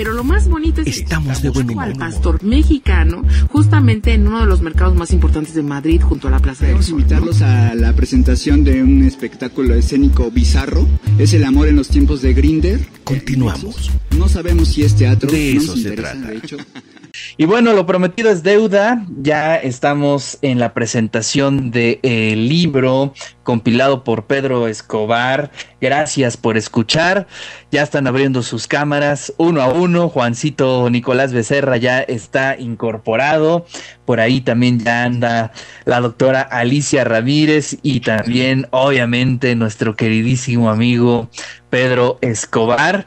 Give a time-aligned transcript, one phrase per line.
[0.00, 1.84] Pero lo más bonito es que estamos de buen humor.
[1.84, 6.30] al pastor mexicano, justamente en uno de los mercados más importantes de Madrid, junto a
[6.30, 7.00] la Plaza Queremos del Sol.
[7.00, 10.88] invitarlos a la presentación de un espectáculo escénico bizarro.
[11.18, 12.80] Es el amor en los tiempos de Grinder.
[13.04, 13.90] Continuamos.
[14.16, 15.30] No sabemos si es teatro.
[15.30, 16.28] De no eso nos se interesa, trata.
[16.28, 16.56] De hecho.
[17.36, 19.04] Y bueno, lo prometido es deuda.
[19.20, 25.50] Ya estamos en la presentación del libro compilado por Pedro Escobar.
[25.80, 27.26] Gracias por escuchar.
[27.70, 30.08] Ya están abriendo sus cámaras uno a uno.
[30.08, 33.66] Juancito Nicolás Becerra ya está incorporado.
[34.04, 35.52] Por ahí también ya anda
[35.84, 41.28] la doctora Alicia Ramírez y también, obviamente, nuestro queridísimo amigo
[41.70, 43.06] Pedro Escobar.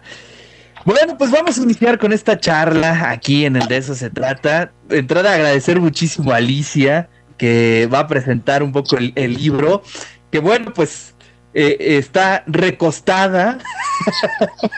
[0.86, 4.72] Bueno, pues vamos a iniciar con esta charla aquí en el de eso se trata.
[4.90, 9.82] Entrada agradecer muchísimo a Alicia que va a presentar un poco el, libro,
[10.32, 11.16] que bueno, pues
[11.54, 13.60] eh, está recostada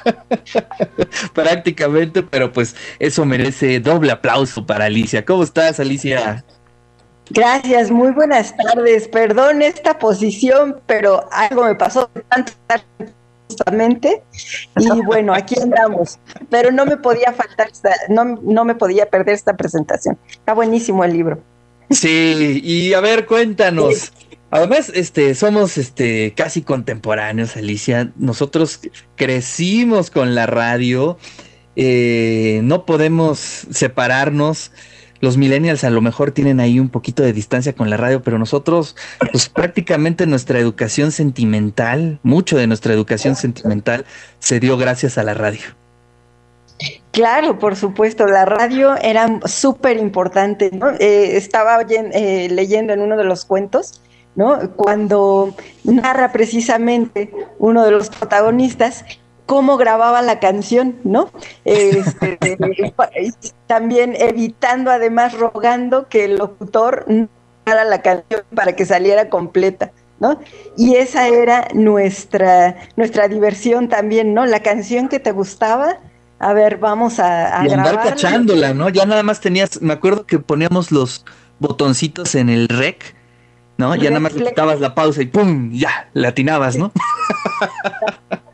[1.34, 5.26] prácticamente, pero pues eso merece doble aplauso para Alicia.
[5.26, 6.44] ¿Cómo estás, Alicia?
[7.30, 9.08] Gracias, muy buenas tardes.
[9.08, 12.54] Perdón esta posición, pero algo me pasó tanto
[13.48, 14.24] justamente
[14.78, 16.20] y bueno, aquí andamos.
[16.50, 20.18] Pero no me podía faltar, esta, no, no me podía perder esta presentación.
[20.30, 21.42] Está buenísimo el libro.
[21.90, 24.12] Sí, y a ver, cuéntanos.
[24.52, 28.12] Además, este, somos este casi contemporáneos, Alicia.
[28.16, 28.80] Nosotros
[29.16, 31.18] crecimos con la radio.
[31.76, 34.72] eh, no podemos separarnos.
[35.22, 38.38] Los millennials a lo mejor tienen ahí un poquito de distancia con la radio, pero
[38.38, 38.96] nosotros,
[39.32, 44.06] pues prácticamente nuestra educación sentimental, mucho de nuestra educación sentimental
[44.40, 45.64] se dio gracias a la radio.
[47.12, 50.90] Claro, por supuesto, la radio era súper importante, ¿no?
[51.00, 54.02] Eh, estaba eh, leyendo en uno de los cuentos,
[54.36, 54.72] ¿no?
[54.76, 55.56] Cuando
[55.86, 59.06] narra precisamente uno de los protagonistas
[59.46, 61.30] cómo grababa la canción, ¿no?
[61.66, 62.38] Este,
[63.68, 67.28] también evitando, además, rogando que el locutor no
[67.66, 69.92] grabara la canción para que saliera completa.
[70.18, 70.40] ¿No?
[70.78, 74.46] Y esa era nuestra, nuestra diversión también, ¿no?
[74.46, 76.00] La canción que te gustaba,
[76.40, 78.12] a ver, vamos a, a y andar grabarla.
[78.12, 78.88] cachándola, ¿no?
[78.88, 81.26] Ya nada más tenías, me acuerdo que poníamos los
[81.60, 83.14] botoncitos en el rec,
[83.78, 83.94] ¿no?
[83.96, 85.72] Ya nada más le quitabas la pausa y ¡pum!
[85.74, 86.94] Ya, le atinabas, ¿no?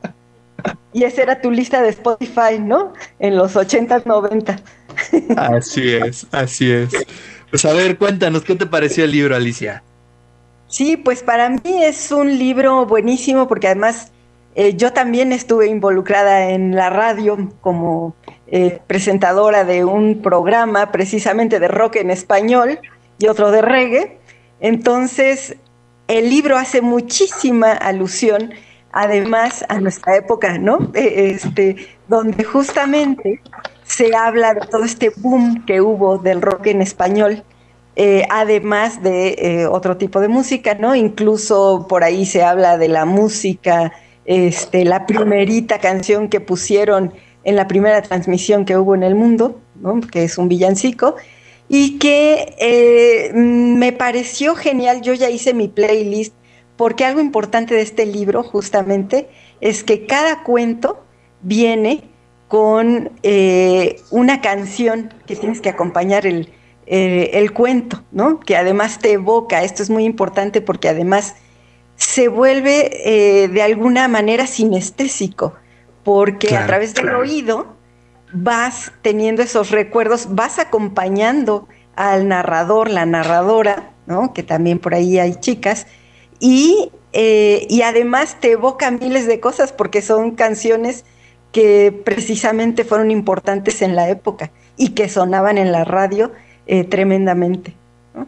[0.93, 2.93] Y esa era tu lista de Spotify, ¿no?
[3.19, 4.59] En los 80s, 90.
[5.37, 6.89] Así es, así es.
[7.49, 9.83] Pues a ver, cuéntanos, ¿qué te pareció el libro, Alicia?
[10.67, 14.11] Sí, pues para mí es un libro buenísimo porque además
[14.55, 18.15] eh, yo también estuve involucrada en la radio como
[18.47, 22.79] eh, presentadora de un programa precisamente de rock en español
[23.17, 24.17] y otro de reggae.
[24.59, 25.55] Entonces,
[26.07, 28.53] el libro hace muchísima alusión
[28.93, 30.91] además a nuestra época, ¿no?
[30.93, 31.75] Eh, Este,
[32.07, 33.41] donde justamente
[33.83, 37.43] se habla de todo este boom que hubo del rock en español
[37.95, 40.95] eh, además de eh, otro tipo de música, ¿no?
[40.95, 43.91] Incluso por ahí se habla de la música,
[44.25, 47.13] este, la primerita canción que pusieron
[47.43, 49.99] en la primera transmisión que hubo en el mundo, ¿no?
[49.99, 51.15] Que es un villancico,
[51.67, 56.33] y que eh, me pareció genial, yo ya hice mi playlist,
[56.81, 61.05] porque algo importante de este libro justamente es que cada cuento
[61.43, 62.09] viene
[62.47, 66.51] con eh, una canción que tienes que acompañar el,
[66.87, 68.39] eh, el cuento, ¿no?
[68.39, 71.35] Que además te evoca, esto es muy importante porque además
[71.97, 75.53] se vuelve eh, de alguna manera sinestésico,
[76.03, 77.75] porque Claro, a través del oído
[78.33, 84.33] vas teniendo esos recuerdos, vas acompañando al narrador, la narradora, ¿no?
[84.33, 85.85] Que también por ahí hay chicas,
[86.41, 91.05] y, eh, y además te evoca miles de cosas porque son canciones
[91.51, 96.31] que precisamente fueron importantes en la época y que sonaban en la radio
[96.65, 97.75] eh, tremendamente.
[98.15, 98.27] ¿no?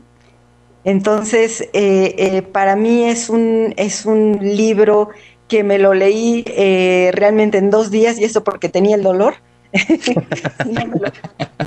[0.84, 5.10] Entonces, eh, eh, para mí es un, es un libro
[5.48, 9.36] que me lo leí eh, realmente en dos días y eso porque tenía el dolor.
[9.74, 11.12] Si no me lo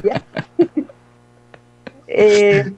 [0.03, 0.23] leía.
[2.09, 2.73] Eh,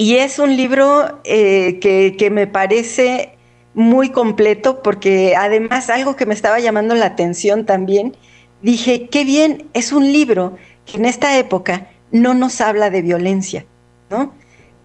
[0.00, 3.34] y es un libro eh, que, que me parece
[3.74, 8.16] muy completo porque además algo que me estaba llamando la atención también,
[8.62, 10.56] dije, qué bien, es un libro
[10.86, 13.66] que en esta época no nos habla de violencia,
[14.08, 14.32] ¿no?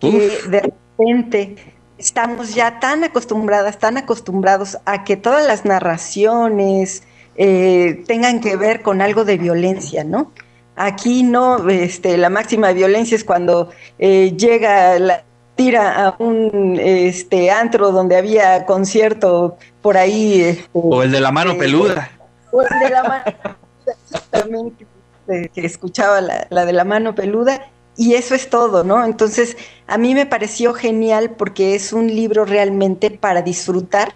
[0.01, 0.47] Que Uf.
[0.47, 1.55] de repente
[1.97, 7.03] estamos ya tan acostumbradas, tan acostumbrados a que todas las narraciones
[7.37, 10.33] eh, tengan que ver con algo de violencia, ¿no?
[10.75, 15.23] Aquí no, este, la máxima violencia es cuando eh, llega la
[15.55, 21.31] tira a un este antro donde había concierto por ahí este, O el de la
[21.31, 22.11] mano eh, peluda.
[22.51, 23.23] o el de la mano
[24.05, 24.85] exactamente
[25.27, 27.67] que escuchaba la, la de la mano peluda,
[27.97, 29.03] y eso es todo, ¿no?
[29.03, 29.57] Entonces,
[29.87, 34.13] a mí me pareció genial porque es un libro realmente para disfrutar,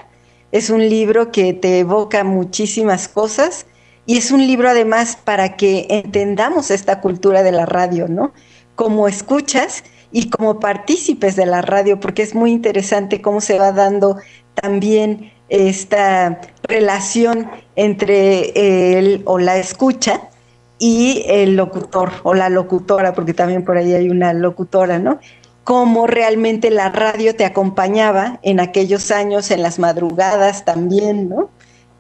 [0.51, 3.65] es un libro que te evoca muchísimas cosas
[4.09, 8.33] y es un libro además para que entendamos esta cultura de la radio, ¿no?
[8.73, 13.71] Como escuchas y como partícipes de la radio, porque es muy interesante cómo se va
[13.71, 14.17] dando
[14.55, 20.21] también esta relación entre él o la escucha
[20.79, 25.19] y el locutor o la locutora, porque también por ahí hay una locutora, ¿no?
[25.63, 31.51] Cómo realmente la radio te acompañaba en aquellos años, en las madrugadas también, ¿no?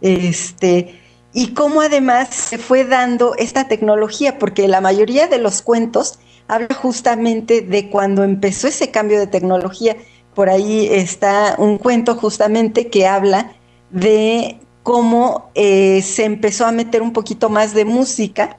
[0.01, 0.98] Este,
[1.33, 6.73] y cómo además se fue dando esta tecnología, porque la mayoría de los cuentos habla
[6.73, 9.95] justamente de cuando empezó ese cambio de tecnología.
[10.33, 13.51] Por ahí está un cuento justamente que habla
[13.91, 18.57] de cómo eh, se empezó a meter un poquito más de música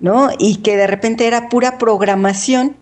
[0.00, 0.30] ¿no?
[0.38, 2.76] Y que de repente era pura programación,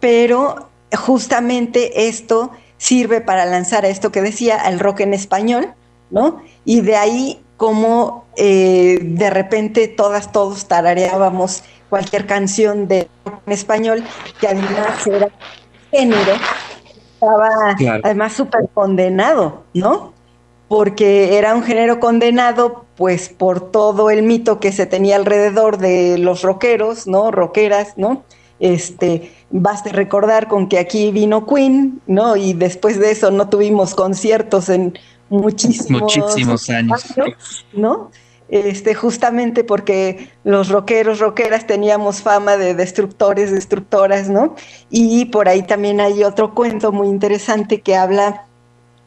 [0.00, 5.74] pero justamente esto sirve para lanzar a esto que decía, al rock en español,
[6.10, 6.42] ¿no?
[6.64, 13.52] Y de ahí como eh, de repente todas, todos tarareábamos cualquier canción de rock en
[13.52, 14.04] español,
[14.40, 15.28] que además era
[15.92, 16.32] género,
[17.14, 17.48] estaba
[18.02, 20.12] además súper condenado, ¿no?
[20.66, 26.18] porque era un género condenado pues por todo el mito que se tenía alrededor de
[26.18, 27.30] los rockeros, ¿no?
[27.30, 28.24] Rockeras, ¿no?
[28.58, 32.34] Este, basta recordar con que aquí vino Queen, ¿no?
[32.34, 34.98] Y después de eso no tuvimos conciertos en
[35.32, 37.14] muchísimos, muchísimos años,
[37.72, 38.10] ¿no?
[38.48, 44.54] Este, justamente porque los rockeros, rockeras teníamos fama de destructores, destructoras, ¿no?
[44.90, 48.44] Y por ahí también hay otro cuento muy interesante que habla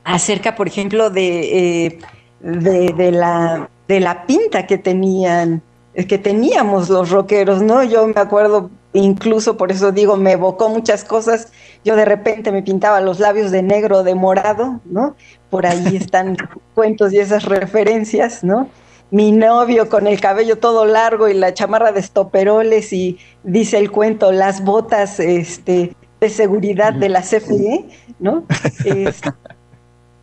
[0.03, 1.99] acerca, por ejemplo, eh,
[2.39, 5.61] de, de, la, de la pinta que tenían,
[5.93, 7.83] que teníamos los rockeros, ¿no?
[7.83, 11.49] Yo me acuerdo, incluso por eso digo, me evocó muchas cosas.
[11.83, 15.15] Yo de repente me pintaba los labios de negro, de morado, ¿no?
[15.49, 16.37] Por ahí están
[16.73, 18.69] cuentos y esas referencias, ¿no?
[19.11, 23.91] Mi novio con el cabello todo largo y la chamarra de estoperoles y dice el
[23.91, 27.85] cuento, las botas este, de seguridad de la CFE,
[28.19, 28.43] ¿no?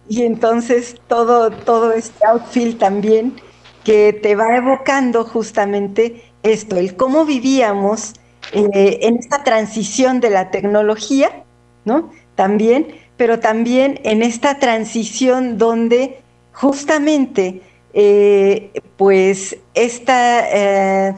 [0.08, 3.36] Y entonces todo, todo este outfield también
[3.84, 8.14] que te va evocando justamente esto, el cómo vivíamos
[8.52, 11.44] eh, en esta transición de la tecnología,
[11.84, 12.10] ¿no?
[12.34, 16.20] También, pero también en esta transición donde
[16.52, 17.62] justamente,
[17.94, 21.14] eh, pues, esta, eh,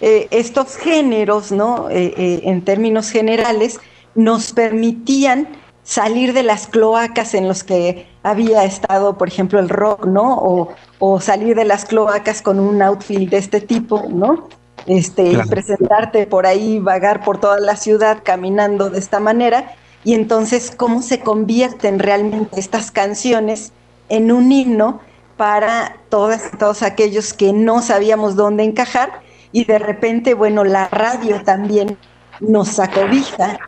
[0.00, 1.88] estos géneros, ¿no?
[1.90, 3.80] en términos generales,
[4.14, 5.48] nos permitían
[5.86, 10.74] salir de las cloacas en los que había estado, por ejemplo, el rock, ¿no?
[10.98, 14.48] O, salir de las cloacas con un outfit de este tipo, ¿no?
[14.84, 19.74] Este, presentarte por ahí, vagar por toda la ciudad caminando de esta manera,
[20.04, 23.72] y entonces cómo se convierten realmente estas canciones
[24.08, 25.00] en un himno
[25.36, 29.20] para todas, todos aquellos que no sabíamos dónde encajar,
[29.50, 31.96] y de repente, bueno, la radio también
[32.40, 33.58] nos acobija,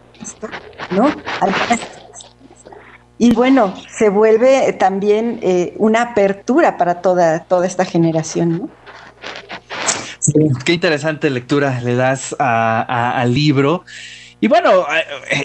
[0.91, 1.09] ¿no?
[3.19, 8.71] Y bueno, se vuelve también eh, una apertura para toda, toda esta generación, ¿no?
[10.65, 13.85] Qué interesante lectura le das al libro.
[14.41, 14.87] Y bueno,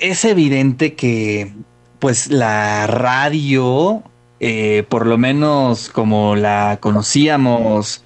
[0.01, 1.53] es evidente que
[2.00, 4.03] pues la radio,
[4.39, 8.03] eh, por lo menos como la conocíamos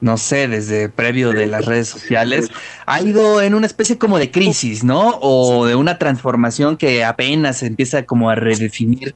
[0.00, 2.48] no sé, desde previo de las redes sociales,
[2.86, 5.18] ha ido en una especie como de crisis, ¿no?
[5.20, 9.14] O de una transformación que apenas empieza como a redefinir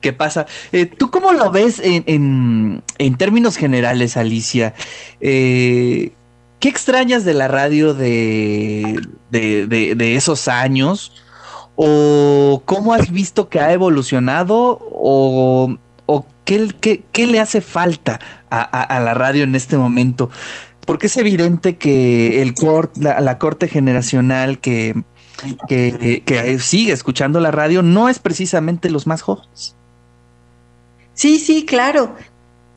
[0.00, 0.46] qué pasa.
[0.72, 2.82] Eh, ¿Tú cómo lo ves en,
[3.16, 4.74] términos generales, Alicia?
[5.20, 6.12] Eh,
[6.60, 9.00] ¿Qué extrañas de la radio de,
[9.30, 11.12] de, esos años?
[11.76, 14.80] ¿O cómo has visto que ha evolucionado?
[14.90, 15.76] ¿O,
[16.44, 18.18] qué, qué, qué le hace falta
[18.50, 20.30] a, la radio en este momento?
[20.84, 22.54] Porque es evidente que el
[22.96, 25.00] la, corte generacional que,
[25.68, 29.76] que, sigue escuchando la radio no es precisamente los más jóvenes.
[31.14, 32.16] Sí, sí, claro.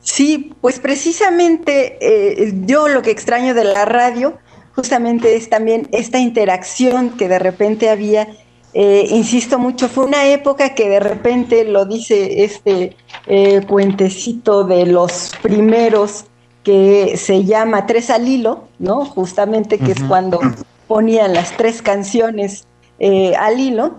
[0.02, 4.38] Sí, pues precisamente eh, yo lo que extraño de la radio
[4.74, 8.28] justamente es también esta interacción que de repente había
[8.74, 14.86] eh, insisto mucho, fue una época que de repente lo dice este eh, puentecito de
[14.86, 16.24] los primeros
[16.64, 19.04] que se llama Tres al Hilo, ¿no?
[19.04, 20.40] Justamente que es cuando
[20.86, 22.66] ponían las tres canciones
[22.98, 23.96] eh, al hilo.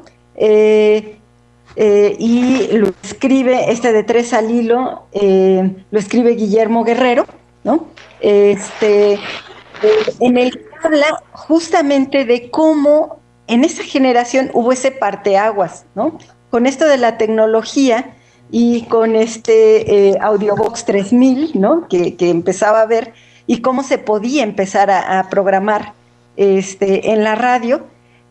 [1.75, 7.25] Y lo escribe, este de Tres al Hilo, lo escribe Guillermo Guerrero,
[7.63, 7.87] ¿no?
[8.21, 9.19] Este,
[10.19, 16.17] en el habla justamente de cómo en esa generación hubo ese parteaguas, ¿no?
[16.49, 18.15] Con esto de la tecnología
[18.51, 21.87] y con este eh, Audiobox 3000, ¿no?
[21.87, 23.13] Que, empezaba a ver
[23.47, 25.93] y cómo se podía empezar a, programar
[26.37, 27.85] este, en la radio,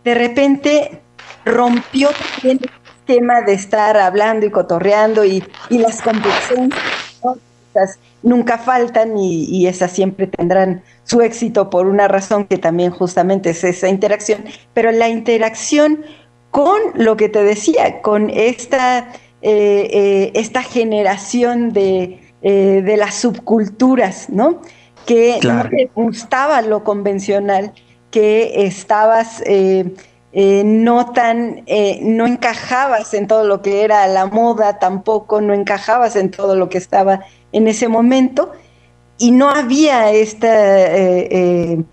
[0.05, 1.01] de repente
[1.45, 2.61] rompió también
[3.07, 6.79] esquema de estar hablando y cotorreando y, las convicciones
[8.23, 13.51] nunca faltan y, y, esas siempre tendrán su éxito por una razón que también justamente
[13.51, 14.45] es esa interacción,
[14.75, 16.05] pero la interacción
[16.53, 19.09] con lo que te decía, con esta,
[19.41, 24.61] eh, eh, esta generación de, eh, de, las subculturas, ¿no?
[25.07, 27.73] Que no te gustaba lo convencional,
[28.11, 29.43] que estabas
[30.35, 31.65] no tan,
[32.01, 36.69] no encajabas en todo lo que era la moda tampoco, no encajabas en todo lo
[36.69, 37.21] que estaba
[37.53, 38.53] en ese momento
[39.23, 41.85] y no había eh, eh,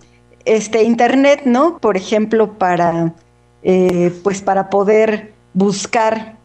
[0.44, 1.78] este internet, ¿no?
[1.78, 3.14] Por ejemplo, para,
[3.62, 6.36] eh, pues para poder buscar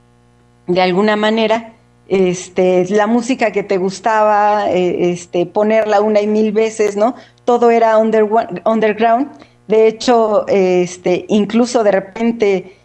[0.68, 1.74] de alguna manera
[2.08, 7.16] este, la música que te gustaba, este, ponerla una y mil veces, ¿no?
[7.46, 9.32] Todo era underground.
[9.67, 12.77] De hecho, este, incluso de repente,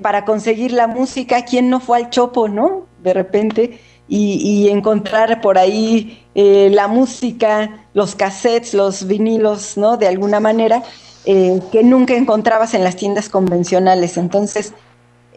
[0.00, 2.86] para conseguir la música, ¿quién no fue al Chopo, no?
[3.02, 3.80] De repente,
[4.14, 9.96] y, encontrar por ahí eh, la música, los cassettes, los vinilos, ¿no?
[9.96, 10.82] De alguna manera,
[11.24, 14.18] eh, que nunca encontrabas en las tiendas convencionales.
[14.18, 14.74] Entonces,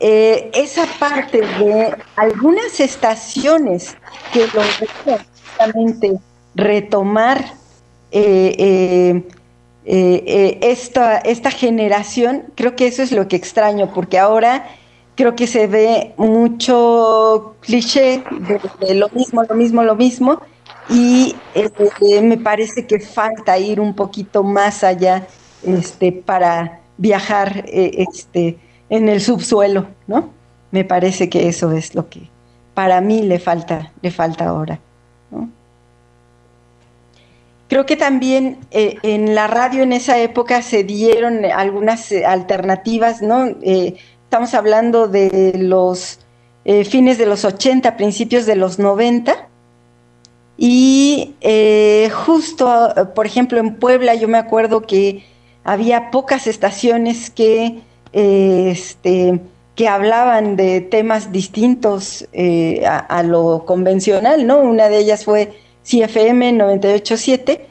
[0.02, 3.96] eh, esa parte de algunas estaciones
[4.34, 4.62] que lo
[5.54, 6.18] justamente
[6.54, 7.54] retomar
[9.86, 14.66] esta, esta generación, creo que eso es lo que extraño, porque ahora
[15.16, 18.24] creo que se ve mucho cliché
[18.80, 20.42] de, lo mismo, lo mismo, lo mismo,
[20.90, 25.28] y este, me parece que falta ir un poquito más allá
[25.64, 28.58] este, para viajar eh, este,
[28.90, 30.30] en el subsuelo, ¿no?
[30.72, 32.30] Me parece que eso es lo que
[32.74, 34.80] para mí le falta, le falta ahora.
[37.76, 43.48] Creo que también eh, en la radio en esa época se dieron algunas alternativas, ¿no?
[43.62, 46.20] Eh, Estamos hablando de los
[46.66, 49.48] eh, fines de los 80, principios de los 90.
[50.58, 55.24] Y eh, justo, por ejemplo, en Puebla yo me acuerdo que
[55.64, 57.80] había pocas estaciones que,
[58.12, 59.40] eh, este,
[59.76, 62.28] que hablaban de temas distintos
[62.86, 64.60] a, lo convencional, ¿no?
[64.60, 67.68] Una de ellas fue CFM 987,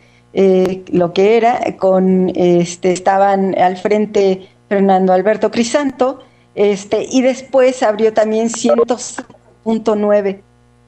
[0.92, 6.20] lo que era, con, este, estaban al frente Fernando Alberto Crisanto,
[6.54, 10.40] este, y después abrió también 100.9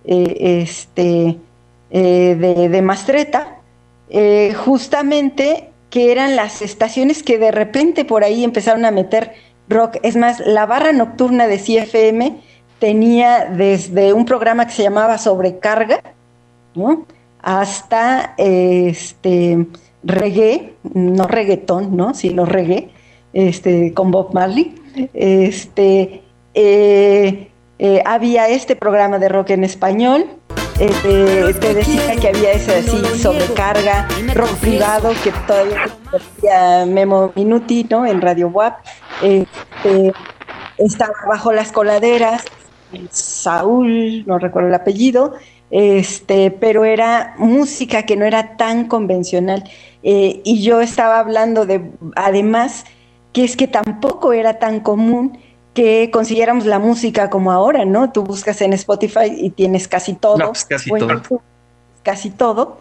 [0.04, 1.38] eh, este,
[1.90, 3.58] eh, de, de, Mastreta,
[4.08, 9.32] eh, justamente que eran las estaciones que de repente por ahí empezaron a meter
[9.68, 9.96] rock.
[10.02, 12.40] Es más, la barra nocturna de CFM
[12.78, 16.00] tenía desde un programa que se llamaba Sobrecarga,
[16.74, 17.06] ¿no?
[17.46, 19.66] Hasta este
[20.02, 22.12] reggae, no reggaetón, ¿no?
[22.12, 22.90] sino reggae,
[23.32, 24.74] este, con Bob Marley
[25.12, 26.22] este,
[26.54, 30.26] eh, eh, había este programa de rock en español.
[30.78, 38.04] Eh, te decía que había ese así sobrecarga, rock privado, que todavía Memo Minuti, ¿no?
[38.04, 38.78] En Radio WAP.
[39.22, 40.12] Este,
[40.76, 42.44] estaba bajo las coladeras,
[43.10, 45.32] Saúl, no recuerdo el apellido,
[45.70, 49.64] este, pero era música que no era tan convencional.
[50.02, 52.84] y yo estaba hablando de, además,
[53.32, 55.38] que es que tampoco era tan común
[55.76, 58.10] que consiguiéramos la música como ahora, ¿no?
[58.10, 60.38] Tú buscas en Spotify y tienes casi todo.
[60.38, 61.22] pues casi todo.
[62.02, 62.78] casi todo.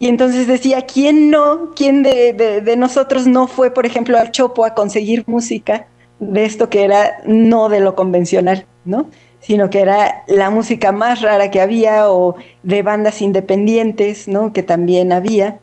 [0.00, 1.70] Y entonces decía, ¿quién no?
[1.76, 5.86] ¿Quién de, nosotros no fue, por ejemplo, al Chopo a conseguir música
[6.18, 9.06] de esto que era no de lo convencional, ¿no?
[9.46, 12.34] Sino que era la música más rara que había o
[12.64, 14.52] de bandas independientes, ¿no?
[14.52, 15.60] Que también había.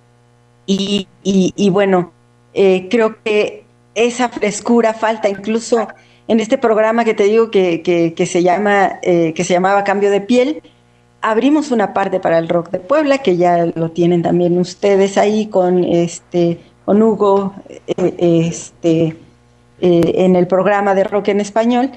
[0.66, 2.14] Y, bueno,
[2.54, 5.90] eh, creo que esa frescura falta, incluso
[6.30, 10.22] en este programa que te digo que, se, llama, eh, que se llamaba Cambio de
[10.22, 10.62] Piel,
[11.22, 15.48] abrimos una parte para el rock de Puebla, que ya lo tienen también ustedes ahí
[15.48, 17.54] con, este, con Hugo
[17.88, 18.16] eh,
[18.48, 19.18] este,
[19.82, 21.92] en el programa de rock en español,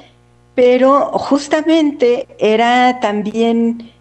[0.56, 3.92] pero justamente era también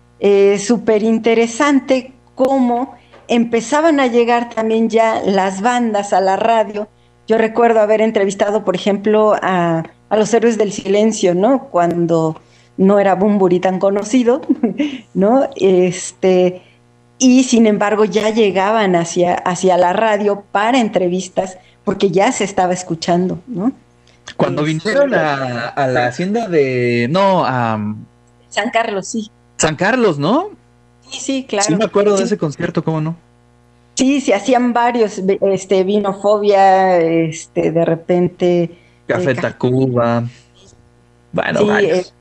[0.57, 2.95] súper interesante cómo
[3.27, 6.87] empezaban a llegar también ya las bandas a la radio
[7.27, 11.67] yo recuerdo haber entrevistado, por ejemplo, a, los héroes del silencio, ¿no?
[11.69, 12.39] Cuando
[12.77, 14.41] no era Bumburi tan conocido,
[15.13, 15.49] ¿no?
[15.55, 16.61] Este,
[17.17, 22.73] y sin embargo ya llegaban hacia, hacia la radio para entrevistas porque ya se estaba
[22.73, 23.71] escuchando, ¿no?
[24.37, 27.07] Cuando Este, vinieron a, a la hacienda de...
[27.09, 27.79] No, a
[28.49, 29.29] San Carlos, sí.
[29.57, 30.49] San Carlos, ¿no?
[31.09, 31.65] Sí, sí, claro.
[31.67, 32.23] Sí me acuerdo de Sí.
[32.23, 33.15] ese concierto, ¿cómo no?
[33.95, 38.77] Sí, se hacían varios, este, vinofobia, este, de repente,
[39.07, 40.23] Café Eh, Tacuba.
[41.31, 41.97] Bueno, sí, varios.
[42.09, 42.11] eh,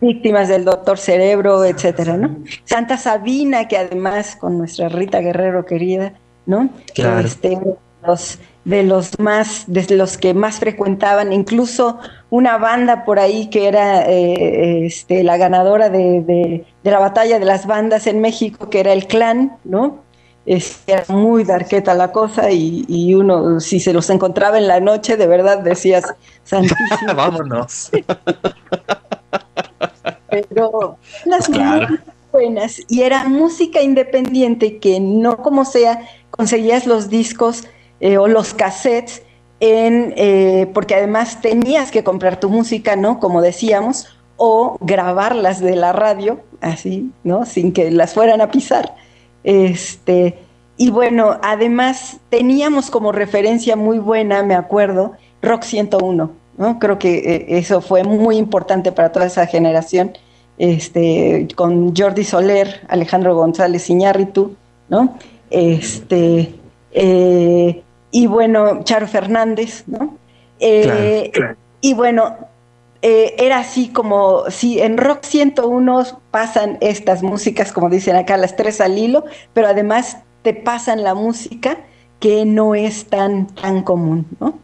[0.00, 2.36] víctimas del doctor Cerebro, etcétera, ¿no?
[2.64, 6.12] Santa Sabina, que además con nuestra Rita Guerrero querida,
[6.46, 6.68] ¿no?
[6.94, 7.26] Claro.
[7.26, 7.58] Este,
[8.06, 11.98] los, de los más, de los que más frecuentaban, incluso
[12.30, 17.38] una banda por ahí que era eh, este, la ganadora de, de- de la batalla
[17.38, 20.02] de las bandas en México, que era el clan, ¿no?
[20.46, 24.80] Este, era muy darqueta la cosa y, y uno, si se los encontraba en la
[24.80, 26.04] noche, de verdad decías,
[26.44, 27.14] santísimo.
[27.16, 27.90] Vámonos.
[30.28, 31.88] pero las Claro.
[31.88, 31.98] muy
[32.32, 37.64] buenas y era música independiente que no como sea conseguías los discos
[38.00, 39.22] eh, o los cassettes
[39.60, 45.92] eh, porque además tenías que comprar tu música no como decíamos o grabarlas de la
[45.92, 48.94] radio así no sin que las fueran a pisar
[49.42, 50.38] este
[50.76, 56.78] y bueno además teníamos como referencia muy buena me acuerdo Rock 101 ¿no?
[56.78, 60.12] creo que eh, eso fue muy importante para toda esa generación
[60.58, 64.56] este, con Jordi Soler, Alejandro González Iñárritu,
[64.88, 65.16] ¿no?
[65.50, 66.54] Este,
[66.94, 70.16] eh, y bueno, Charo Fernández, ¿no?
[70.60, 71.32] Eh,
[71.80, 72.36] Y bueno,
[73.02, 78.56] eh, era así como, si en Rock 101 pasan estas músicas, como dicen acá, las
[78.56, 81.80] tres al hilo, pero además te pasan la música
[82.20, 84.58] que no es tan, tan común, ¿no?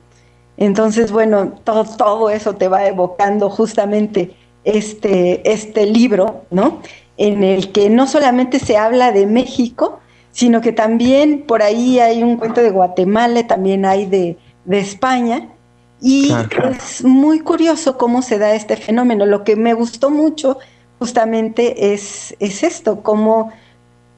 [0.56, 4.34] Entonces, bueno, todo, todo eso te va evocando justamente
[4.64, 6.80] este, este libro, ¿no?
[7.16, 10.00] En el que no solamente se habla de México,
[10.32, 15.48] sino que también por ahí hay un cuento de Guatemala, también hay de, de España,
[16.00, 16.70] y Claro.
[16.70, 19.26] es muy curioso cómo se da este fenómeno.
[19.26, 20.58] Lo que me gustó mucho
[20.98, 23.52] justamente es, es esto, cómo,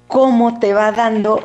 [0.07, 1.41] cómo te va dando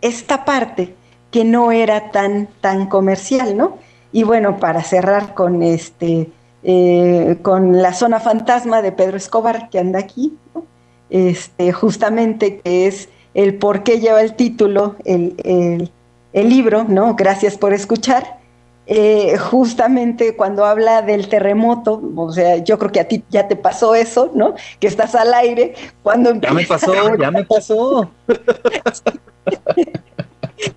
[0.00, 0.94] esta parte
[1.30, 3.78] que no era tan, tan comercial, ¿no?
[4.12, 6.30] Y bueno, para cerrar con este,
[6.62, 10.64] eh, con la zona fantasma de Pedro Escobar que anda aquí, ¿no?
[11.10, 15.90] este, justamente que es el por qué lleva el título, el, el,
[16.32, 17.14] el libro, ¿no?
[17.14, 18.42] Gracias por escuchar.
[18.86, 23.54] Eh, justamente cuando habla del terremoto, o sea, yo creo que a ti ya te
[23.54, 24.54] pasó eso, ¿no?
[24.80, 28.10] Que estás al aire cuando Ya me pasó, ya me pasó.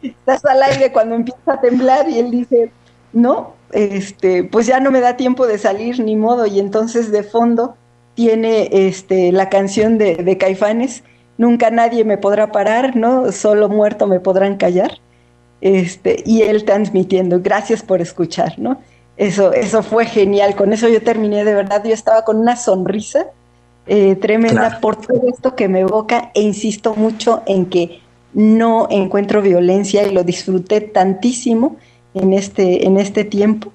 [0.04, 2.72] estás al aire cuando empieza a temblar y él dice,
[3.12, 7.24] no, este, pues ya no me da tiempo de salir ni modo, y entonces de
[7.24, 7.76] fondo
[8.14, 11.04] tiene este, la canción de, de Caifanes,
[11.38, 13.32] Nunca nadie me podrá parar, ¿no?
[13.32, 14.92] Solo muerto me podrán callar.
[15.62, 18.80] Este, y él transmitiendo, gracias por escuchar, ¿no?
[19.18, 23.28] Eso, eso fue genial, con eso yo terminé de verdad, yo estaba con una sonrisa
[23.88, 24.82] eh, tremenda Claro.
[24.82, 28.00] por todo esto que me evoca e insisto mucho en que
[28.34, 31.78] no encuentro violencia y lo disfruté tantísimo
[32.14, 33.72] en este, en este tiempo.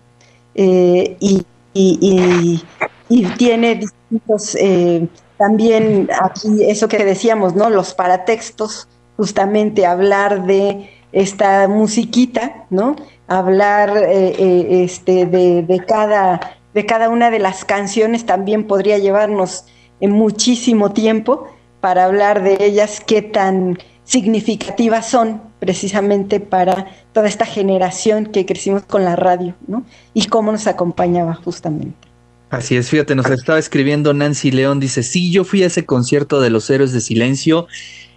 [0.55, 1.43] Eh, y,
[1.73, 2.63] y- y-
[3.09, 5.07] y tiene distintos, eh,
[5.41, 7.71] también aquí eso que decíamos, ¿no?
[7.71, 12.95] Los paratextos, justamente hablar de esta musiquita, ¿no?
[13.27, 18.99] Hablar eh, eh, este, de, de cada, de cada una de las canciones también podría
[18.99, 19.65] llevarnos
[20.01, 21.47] en muchísimo tiempo
[21.81, 28.83] para hablar de ellas, qué tan significativas son precisamente para toda esta generación que crecimos
[28.83, 29.85] con la radio, ¿no?
[30.13, 32.10] Y cómo nos acompañaba justamente.
[32.51, 36.41] Así es, fíjate, nos estaba escribiendo Nancy León, dice, sí, yo fui a ese concierto
[36.41, 37.69] de los héroes de silencio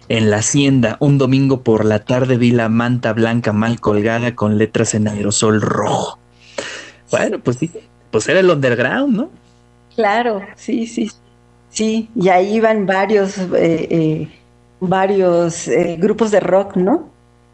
[0.08, 4.58] en la hacienda, un domingo por la tarde vi la manta blanca mal colgada con
[4.58, 6.18] letras en aerosol rojo.
[7.10, 7.70] Bueno, pues sí,
[8.10, 9.30] pues era el underground, ¿no?
[9.94, 11.10] Claro, sí, sí,
[11.70, 14.28] sí, y ahí iban varios, eh, eh,
[14.80, 17.08] varios eh, grupos de rock, ¿no?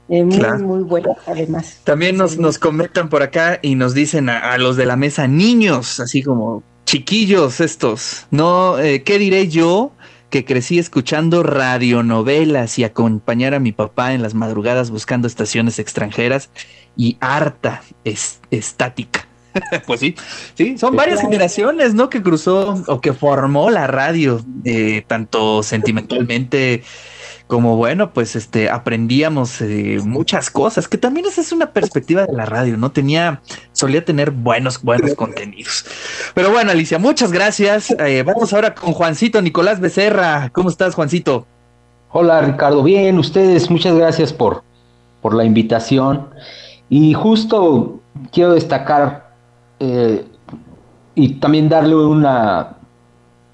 [0.09, 0.59] Eh, muy, Claro.
[0.61, 1.79] muy buenos además.
[1.85, 2.39] También nos, Sí.
[2.41, 6.23] nos comentan por acá y nos dicen a, a los de la mesa, niños, así
[6.23, 8.77] como chiquillos estos, ¿no?
[8.81, 9.93] Eh, ¿Qué diré yo
[10.29, 16.51] que crecí escuchando radionovelas y acompañar a mi papá en las madrugadas buscando estaciones extranjeras
[16.97, 19.29] y harta es- estática?
[19.87, 20.17] pues sí,
[20.55, 22.11] sí, son varias generaciones, ¿no?
[22.11, 26.83] Que cruzó o que formó la radio, eh, tanto sentimentalmente
[27.51, 32.33] como bueno, pues este aprendíamos eh, muchas cosas, que también esa es una perspectiva de
[32.33, 32.93] la radio, ¿no?
[32.93, 35.85] Tenía, solía tener buenos, buenos contenidos.
[36.33, 37.91] Pero bueno, Alicia, muchas gracias.
[37.91, 40.49] Eh, vamos ahora con Juancito Nicolás Becerra.
[40.53, 41.45] ¿Cómo estás, Juancito?
[42.13, 44.63] Hola Ricardo, bien, ustedes, muchas gracias por,
[45.21, 46.29] por la invitación.
[46.89, 48.01] Y justo
[48.33, 49.35] quiero destacar
[49.81, 50.25] eh,
[51.17, 52.77] y también darle una,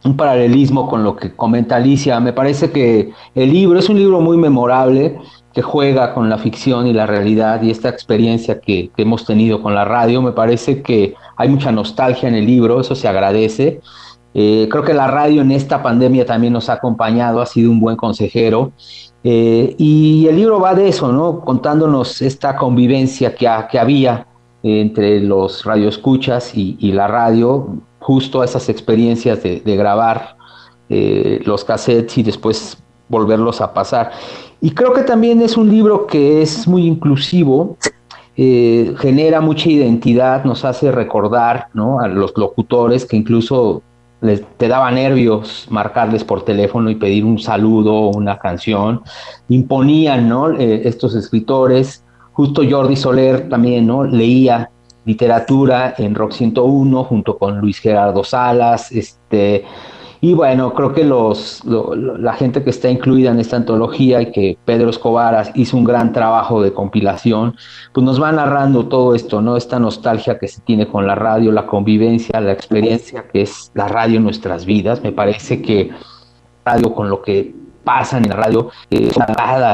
[0.07, 2.19] un paralelismo con lo que comenta Alicia.
[2.21, 5.19] Me parece que el libro es un libro muy memorable
[5.53, 9.75] que juega con la ficción y la realidad y esta experiencia que, hemos tenido con
[9.75, 10.23] la radio.
[10.23, 13.81] Me parece que hay mucha nostalgia en el libro, eso se agradece.
[14.35, 17.81] Eh, creo que la radio en esta pandemia también nos ha acompañado, ha sido un
[17.81, 18.73] buen consejero.
[19.25, 21.41] Eh, y el libro va de eso, ¿no?
[21.41, 24.27] Contándonos esta convivencia que, había
[24.63, 30.37] entre los radioescuchas y la radio, justo esas experiencias de, grabar
[30.89, 34.13] eh, los cassettes y después volverlos a pasar.
[34.61, 37.77] Y creo que también es un libro que es muy inclusivo,
[38.37, 41.99] eh, genera mucha identidad, nos hace recordar ¿no?
[41.99, 43.83] a los locutores que incluso
[44.21, 49.03] les, te daba nervios marcarles por teléfono y pedir un saludo o una canción.
[49.49, 50.53] Imponían ¿no?
[50.53, 52.05] Eh, estos escritores.
[52.35, 54.05] Justo Jordi Soler también ¿no?
[54.05, 54.71] leía
[55.07, 59.65] literatura en Rock 101 junto con Luis Gerardo Salas, este,
[60.21, 64.59] y bueno, creo que los, la gente que está incluida en esta antología y que
[64.65, 67.55] Pedro Escobar hizo un gran trabajo de compilación,
[67.93, 69.57] pues nos va narrando todo esto, ¿no?
[69.57, 73.89] Esta nostalgia que se tiene con la radio, la convivencia, la experiencia que es la
[73.89, 75.03] radio en nuestras vidas.
[75.03, 75.91] Me parece que
[76.65, 79.11] radio con lo que pasa en la radio, eh,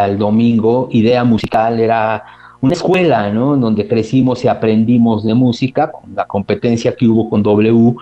[0.04, 2.24] el domingo, idea musical era
[2.62, 3.56] una escuela, ¿no?
[3.56, 7.94] Donde crecimos y aprendimos de música, con la competencia que hubo con W.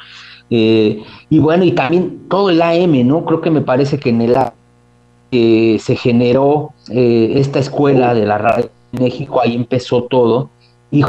[0.51, 3.25] Eh, y bueno, y también todo el AM, ¿no?
[3.25, 4.53] Creo que me parece que en el AM
[5.33, 10.51] eh, se generó eh, esta escuela de la radio en México, ahí empezó todo.
[10.91, 11.05] Y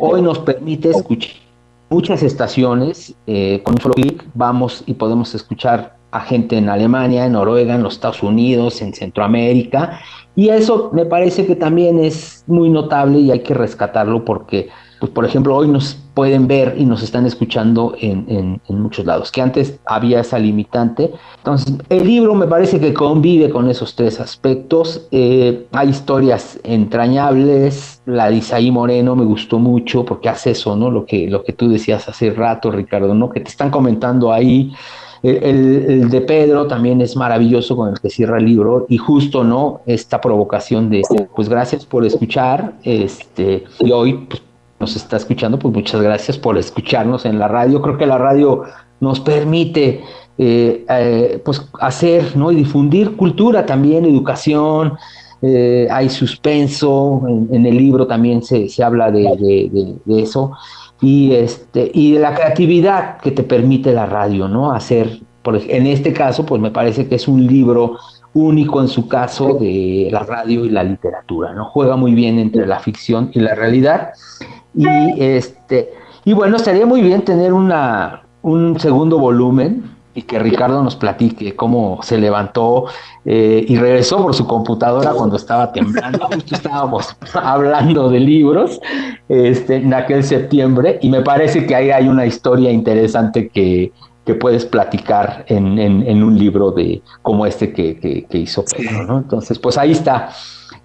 [0.00, 1.36] hoy nos permite escuchar
[1.88, 3.14] muchas estaciones,
[3.62, 8.22] con clic vamos y podemos escuchar a gente en Alemania, en Noruega, en los Estados
[8.22, 10.00] Unidos, en Centroamérica,
[10.34, 15.12] y eso me parece que también es muy notable y hay que rescatarlo porque, pues,
[15.12, 19.78] por ejemplo, hoy nos pueden ver y nos están escuchando en, muchos lados, que antes
[19.84, 21.12] había esa limitante.
[21.38, 25.06] Entonces, el libro me parece que convive con esos tres aspectos.
[25.10, 28.00] Eh, hay historias entrañables.
[28.06, 30.90] La de Isaí Moreno me gustó mucho porque hace eso, ¿no?
[30.90, 33.30] Lo que, lo que tú decías hace rato, Ricardo, ¿no?
[33.30, 34.72] Que te están comentando ahí
[35.22, 39.80] el, de Pedro también es maravilloso con el que cierra el libro y justo, ¿no?
[39.86, 41.02] Esta provocación de,
[41.34, 44.42] pues gracias por escuchar, este, y hoy pues,
[44.80, 47.80] nos está escuchando, pues muchas gracias por escucharnos en la radio.
[47.80, 48.64] Creo que la radio
[48.98, 50.02] nos permite
[50.38, 52.50] eh, eh, pues hacer, ¿no?
[52.50, 54.94] Y difundir cultura también, educación,
[55.40, 60.52] eh, hay suspenso, en, el libro también se, habla de, de eso
[61.02, 64.72] y este y de la creatividad que te permite la radio, ¿no?
[64.72, 67.98] Hacer, por, en este caso, pues me parece que es un libro
[68.34, 71.66] único en su caso de la radio y la literatura, ¿no?
[71.66, 74.12] Juega muy bien entre la ficción y la realidad.
[74.74, 74.86] Y
[75.20, 75.90] este
[76.24, 81.56] y bueno, estaría muy bien tener una un segundo volumen y que Ricardo nos platique
[81.56, 82.86] cómo se levantó
[83.24, 86.26] eh, y regresó por su computadora cuando estaba temblando.
[86.26, 88.80] Justo estábamos hablando de libros
[89.28, 93.92] este, en aquel septiembre y me parece que ahí hay una historia interesante que,
[94.40, 99.04] puedes platicar en, un libro de como este que, hizo Pedro.
[99.04, 99.18] ¿no?
[99.18, 100.30] Entonces, pues ahí está.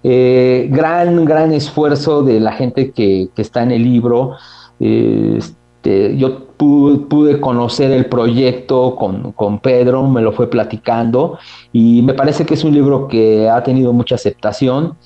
[0.02, 4.36] Eh, gran, gran esfuerzo de la gente que, está en el libro.
[4.80, 11.38] Este, yo pude, conocer el proyecto con, Pedro, me lo fue platicando
[11.72, 14.96] y me parece que es un libro que ha tenido mucha aceptación,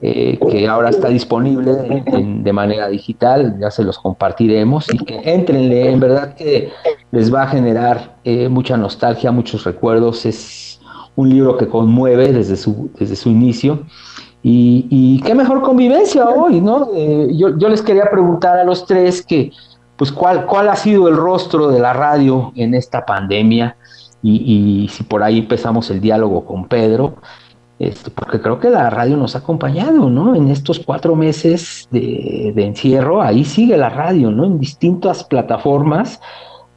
[0.00, 5.92] eh, que ahora está disponible de manera digital, ya se los compartiremos y que entrenle,
[5.92, 6.72] en verdad que
[7.12, 10.80] les va a generar eh, mucha nostalgia, muchos recuerdos, es
[11.14, 13.84] un libro que conmueve desde su, desde su inicio.
[14.44, 16.88] Y, qué mejor convivencia hoy, ¿no?
[16.96, 19.52] Eh, yo, yo les quería preguntar a los tres que,
[19.96, 23.76] pues cuál, cuál ha sido el rostro de la radio en esta pandemia
[24.22, 27.16] y, si por ahí empezamos el diálogo con Pedro,
[27.78, 30.36] este, porque creo que la radio nos ha acompañado, ¿no?
[30.36, 34.44] En estos cuatro meses de, encierro, ahí sigue la radio, ¿no?
[34.44, 36.20] En distintas plataformas,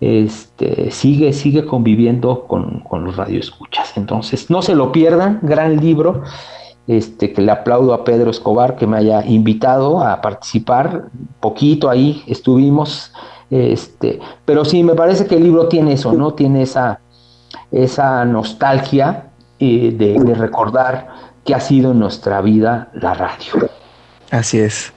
[0.01, 3.95] este, sigue, sigue conviviendo con, con los radioescuchas.
[3.95, 6.23] Entonces, no se lo pierdan, gran libro
[6.87, 11.05] este, que le aplaudo a Pedro Escobar que me haya invitado a participar,
[11.39, 13.11] poquito ahí estuvimos,
[13.49, 16.33] este, pero sí, me parece que el libro tiene eso, ¿no?
[16.33, 16.99] Tiene esa,
[17.71, 19.27] esa nostalgia
[19.59, 21.07] eh, de, recordar
[21.43, 23.69] que ha sido en nuestra vida la radio.
[24.31, 24.91] Así es.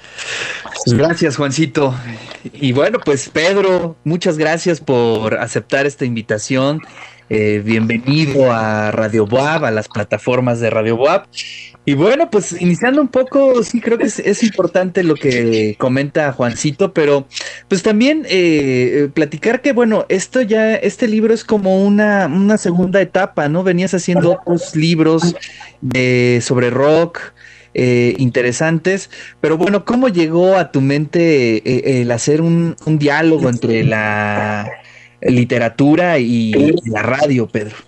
[0.85, 1.95] Pues gracias, Juancito.
[2.55, 6.81] Y bueno, pues Pedro, muchas gracias por aceptar esta invitación
[7.31, 11.27] Eh, bienvenido a Radio Boab, a las plataformas de Radio Boab.
[11.89, 16.93] Y bueno, pues iniciando un poco, sí creo que es, importante lo que comenta Juancito,
[16.93, 17.27] pero
[17.67, 23.01] pues también eh, platicar que bueno, esto ya, este libro es como una, una segunda
[23.01, 23.65] etapa, ¿no?
[23.65, 25.35] Venías haciendo otros libros
[26.41, 27.33] sobre rock,
[27.73, 29.09] eh, interesantes.
[29.41, 34.71] Pero bueno, ¿cómo llegó a tu mente eh, el hacer un, diálogo entre la
[35.23, 36.53] literatura y,
[36.85, 37.88] la radio, Pedro?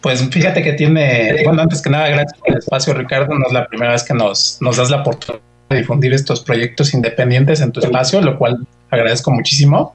[0.00, 3.34] Pues fíjate que tiene, bueno, antes que nada, gracias por el espacio, Ricardo.
[3.34, 7.60] No es la primera vez que nos, das la oportunidad de difundir estos proyectos independientes
[7.60, 9.94] en tu espacio, lo cual agradezco muchísimo.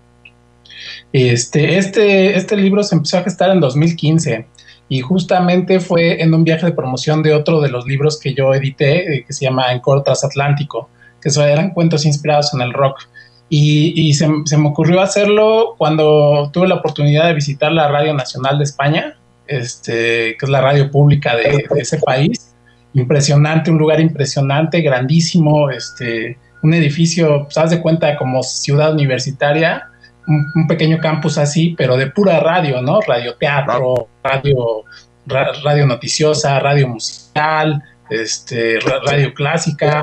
[1.11, 4.45] Este, este, este libro se empezó a gestar en 2015
[4.87, 8.53] y justamente fue en un viaje de promoción de otro de los libros que yo
[8.53, 10.89] edité, eh, que se llama Encore Transatlántico,
[11.21, 12.99] que eran cuentos inspirados en el rock.
[13.47, 18.63] Y, se, me ocurrió hacerlo cuando tuve la oportunidad de visitar la Radio Nacional de
[18.63, 22.55] España, este, que es la radio pública de, ese país.
[22.93, 29.89] Impresionante, un lugar impresionante, grandísimo, este, un edificio, pues, de cuenta como ciudad universitaria,
[30.27, 32.99] un, pequeño campus así, pero de pura radio, ¿no?
[33.01, 34.83] Radio teatro, radio,
[35.27, 40.01] radio noticiosa, radio musical, este, radio clásica.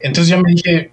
[0.00, 0.92] Entonces yo me dije,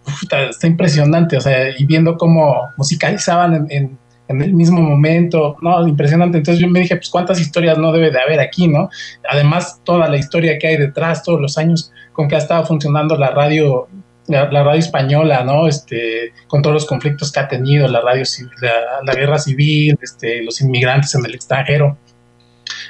[0.49, 3.97] está impresionante, o sea, y viendo cómo musicalizaban en,
[4.41, 6.37] el mismo momento, no, impresionante.
[6.37, 8.89] Entonces yo me dije, pues cuántas historias no debe de haber aquí, ¿no?
[9.29, 13.15] Además, toda la historia que hay detrás, todos los años con que ha estado funcionando
[13.15, 13.87] la radio
[14.27, 15.67] la, radio española, ¿no?
[15.67, 18.23] Este, con todos los conflictos que ha tenido, la radio,
[19.03, 21.97] la, guerra civil, este, los inmigrantes en el extranjero.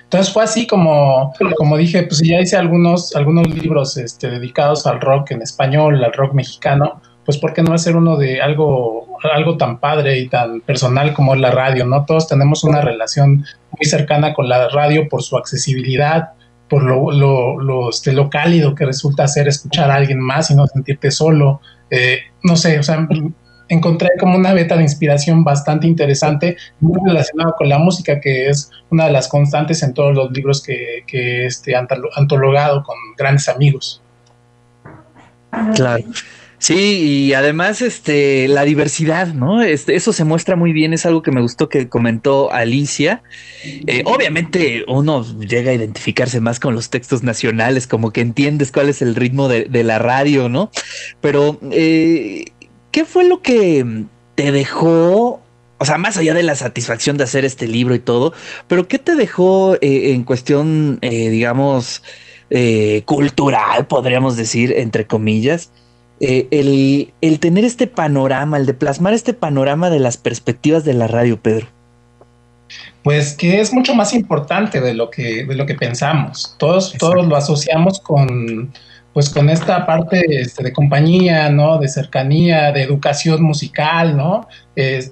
[0.04, 5.02] Entonces fue así como, como dije, pues ya hice algunos, algunos libros este, dedicados al
[5.02, 9.58] rock en español, al rock mexicano, pues ¿por qué no hacer uno de algo, algo
[9.58, 12.06] tan padre y tan personal como es la radio, ¿no?
[12.06, 16.30] Todos tenemos una relación muy cercana con la radio por su accesibilidad,
[16.70, 20.68] por lo, lo, este, lo, cálido que resulta ser escuchar a alguien más y no
[20.68, 21.62] sentirte solo.
[21.90, 23.08] Eh, no sé, o sea,
[23.70, 28.72] encontré como una beta de inspiración bastante interesante, muy relacionada con la música, que es
[28.90, 34.02] una de las constantes en todos los libros que, que este, antologado con grandes amigos.
[35.76, 36.04] Claro.
[36.60, 39.62] Sí, y además, este, la diversidad, ¿no?
[39.62, 43.22] Este, eso se muestra muy bien, es algo que me gustó que comentó Alicia.
[43.64, 48.90] Eh, obviamente uno llega a identificarse más con los textos nacionales, como que entiendes cuál
[48.90, 50.72] es el ritmo de, la radio, ¿no?
[51.22, 52.46] Pero, eh,
[52.92, 55.42] ¿qué fue lo que te dejó
[55.80, 58.34] o sea, más allá de la satisfacción de hacer este libro y todo,
[58.68, 62.02] pero ¿qué te dejó eh, en cuestión, digamos,
[63.06, 65.70] cultural, podríamos decir, entre comillas?
[66.20, 70.94] Eh, el, el, tener este panorama, el de plasmar este panorama de las perspectivas de
[70.94, 71.68] la radio, Pedro?
[73.04, 76.56] Pues que es mucho más importante de lo que, de lo que pensamos.
[76.58, 78.74] Todos, todos lo asociamos con,
[79.18, 81.80] pues con esta parte este, de compañía, ¿no?
[81.80, 84.48] De cercanía, de educación musical, ¿no?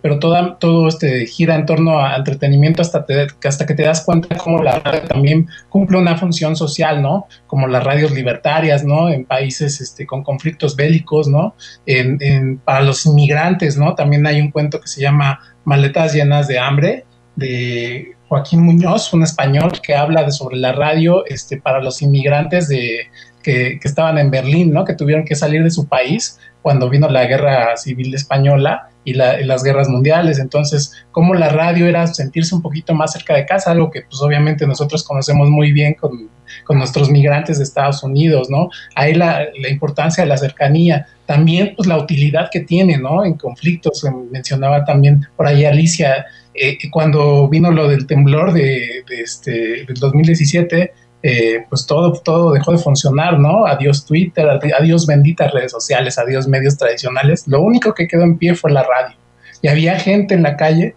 [0.04, 3.04] pero toda, todo este gira en torno a entretenimiento hasta,
[3.44, 7.26] hasta que te das cuenta cómo la radio también cumple una función social, ¿no?
[7.48, 9.10] Como las radios libertarias, ¿no?
[9.10, 11.56] En países este, con conflictos bélicos, ¿no?
[11.88, 13.96] En, para los inmigrantes, ¿no?
[13.96, 19.24] También hay un cuento que se llama Maletas llenas de hambre, de Joaquín Muñoz, un
[19.24, 23.08] español que habla de sobre la radio este, para los inmigrantes de,
[23.46, 24.84] que, estaban en Berlín, ¿no?
[24.86, 29.64] Que tuvieron que salir de su país cuando vino la guerra civil española y, las
[29.64, 30.40] guerras mundiales.
[30.40, 34.20] Entonces, como la radio era sentirse un poquito más cerca de casa, algo que pues
[34.22, 36.30] obviamente nosotros conocemos muy bien con,
[36.70, 38.70] nuestros migrantes de Estados Unidos, ¿no?
[38.96, 43.24] Ahí la, importancia de la cercanía, también pues la utilidad que tiene, ¿no?
[43.24, 49.22] En conflictos, mencionaba también por ahí Alicia, eh, cuando vino lo del temblor de, de
[49.22, 50.94] este, del 2017,
[51.28, 53.66] eh, pues todo, todo dejó de funcionar, ¿no?
[53.66, 57.48] Adiós Twitter, adiós benditas redes sociales, adiós medios tradicionales.
[57.48, 59.18] Lo único que quedó en pie fue la radio.
[59.64, 60.94] Y había gente en la calle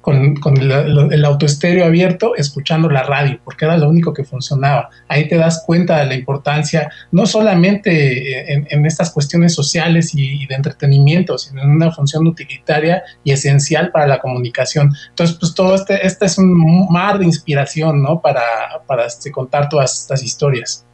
[0.00, 4.88] con, el, autoestéreo abierto escuchando la radio, porque era lo único que funcionaba.
[5.08, 10.54] Ahí te das cuenta de la importancia, no solamente en, estas cuestiones sociales y, de
[10.54, 14.92] entretenimiento, sino en una función utilitaria y esencial para la comunicación.
[15.10, 18.20] Entonces, pues todo este, este es un mar de inspiración, ¿no?
[18.20, 18.42] Para,
[18.86, 20.86] para este, contar todas estas historias.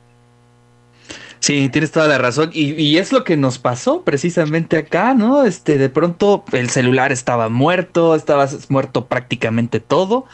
[1.41, 2.51] Sí, tienes toda la razón.
[2.53, 5.45] Y, es lo que nos pasó precisamente acá, ¿no?
[5.45, 10.27] Este, de pronto el celular estaba muerto, estaba muerto prácticamente todo.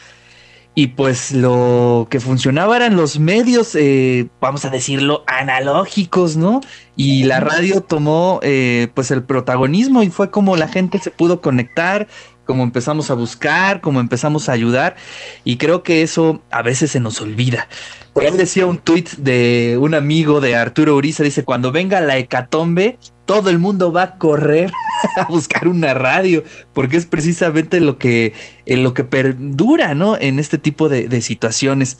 [0.75, 6.61] y pues lo que funcionaba eran los medios, eh, vamos a decirlo, analógicos, ¿no?
[6.95, 11.41] Y la radio tomó eh, pues el protagonismo y fue como la gente se pudo
[11.41, 12.07] conectar,
[12.45, 14.95] como empezamos a buscar, como empezamos a ayudar
[15.43, 17.67] y creo que eso a veces se nos olvida.
[18.13, 22.17] Por ahí decía un tuit de un amigo de Arturo Uriza, dice, cuando venga la
[22.17, 24.71] hecatombe, todo el mundo va a correr
[25.17, 28.33] a buscar una radio, porque es precisamente lo que,
[28.67, 30.15] lo que perdura, ¿no?
[30.15, 31.97] En este tipo de, situaciones.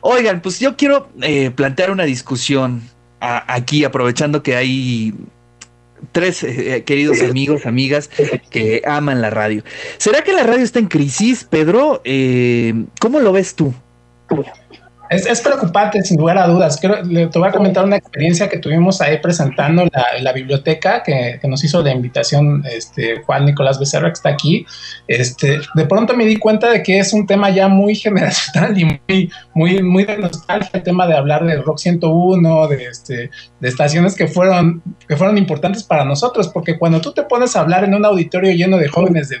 [0.00, 2.82] Oigan, pues yo quiero eh, plantear una discusión
[3.20, 5.14] aquí, aprovechando que hay
[6.10, 8.10] tres eh, eh, queridos amigos, amigas
[8.50, 9.62] que aman la radio.
[9.98, 12.02] ¿Será que la radio está en crisis, Pedro?
[13.00, 13.72] ¿Cómo lo ves tú?
[15.12, 16.78] Es, preocupante, sin lugar a dudas.
[16.80, 21.02] Creo, le, te voy a comentar una experiencia que tuvimos ahí presentando la, la biblioteca
[21.02, 24.64] que, que, nos hizo la invitación este, Juan Nicolás Becerra, que está aquí.
[25.06, 28.84] Este, de pronto me di cuenta de que es un tema ya muy generacional y
[28.84, 33.68] muy, muy, muy de nostalgia, el tema de hablar de Rock 101, de, este, de
[33.68, 37.84] estaciones que fueron, que fueron importantes para nosotros, porque cuando tú te pones a hablar
[37.84, 39.38] en un auditorio lleno de jóvenes de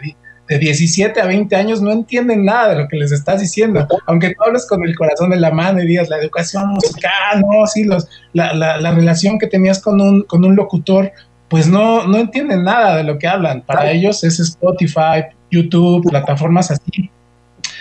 [0.52, 4.34] de 17 a 20 años no entienden nada de lo que les estás diciendo, aunque
[4.34, 7.84] tú hables con el corazón en la mano y digas la educación musical, no, sí,
[7.84, 11.10] los, la, la, la, relación que tenías con un, con un locutor,
[11.48, 13.62] pues no, no entienden nada de lo que hablan.
[13.62, 17.10] Para ellos es Spotify, YouTube, plataformas así.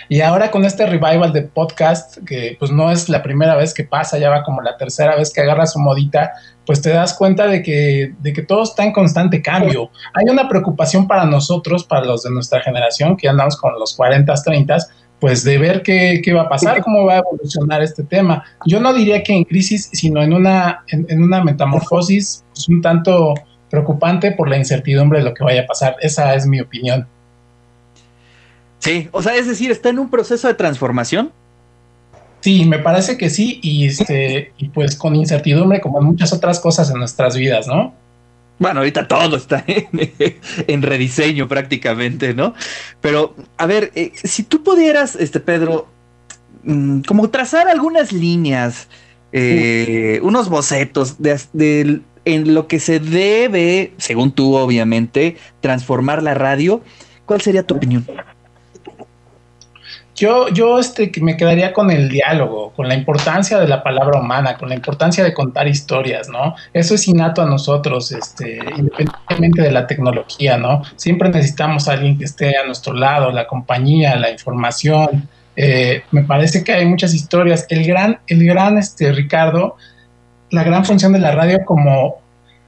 [0.08, 3.84] Y ahora con este revival de podcast, que pues no es la primera vez que
[3.84, 6.32] pasa, ya va como la tercera vez que agarra su modita,
[6.72, 9.90] pues te das cuenta de que, de que todo está en constante cambio.
[10.14, 14.34] Hay una preocupación para nosotros, para los de nuestra generación, que andamos con los 40,
[14.34, 14.78] 30,
[15.20, 18.46] pues de ver qué, qué, va a pasar, cómo va a evolucionar este tema.
[18.66, 23.34] Yo no diría que en crisis, sino en una, en, una metamorfosis pues, un tanto
[23.70, 25.98] preocupante por la incertidumbre de lo que vaya a pasar.
[26.00, 27.06] Esa es mi opinión.
[28.80, 31.34] Sí, o sea, es decir, está en un proceso de transformación.
[32.42, 36.60] Sí, me parece que sí, y este, y pues con incertidumbre, como en muchas otras
[36.60, 37.94] cosas en nuestras vidas, ¿no?
[38.58, 39.64] Bueno, ahorita todo está
[40.68, 42.54] en, rediseño prácticamente, ¿no?
[43.00, 45.88] Pero, a ver, eh, si tú pudieras, este Pedro,
[46.64, 48.88] mm, como trazar algunas líneas,
[49.34, 56.82] eh, unos bocetos de, en lo que se debe, según tú, obviamente, transformar la radio,
[57.26, 58.06] ¿cuál sería tu opinión?
[60.22, 64.56] Yo, yo este, me quedaría con el diálogo, con la importancia de la palabra humana,
[64.56, 66.54] con la importancia de contar historias, ¿no?
[66.74, 70.84] Eso es innato a nosotros, este, independientemente de la tecnología, ¿no?
[70.96, 75.28] Siempre necesitamos a alguien que esté a nuestro lado, la compañía, la información.
[75.56, 77.66] Eh, me parece que hay muchas historias.
[77.70, 79.76] El gran, el gran este, Ricardo,
[80.52, 82.22] la gran función de la radio como,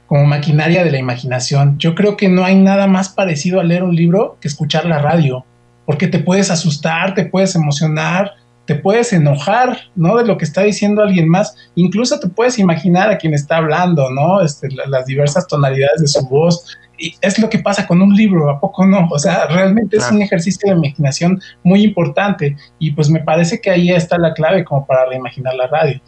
[0.08, 1.78] como maquinaria de la imaginación.
[1.78, 4.98] Yo creo que no hay nada más parecido a leer un libro que escuchar la
[4.98, 5.44] radio
[5.86, 8.32] porque te puedes asustar, te puedes emocionar,
[8.66, 10.16] te puedes enojar, ¿no?
[10.16, 14.10] De lo que está diciendo alguien más, incluso te puedes imaginar a quien está hablando,
[14.10, 14.40] ¿no?
[14.40, 16.76] Este, las diversas tonalidades de su voz.
[16.96, 19.08] Y es lo que pasa con un libro, ¿a poco no?
[19.10, 23.70] O sea, realmente es un ejercicio de imaginación muy importante y pues me parece que
[23.70, 26.00] ahí está la clave como para reimaginar la radio.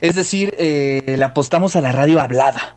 [0.00, 2.76] Es decir, eh, le apostamos a la radio hablada.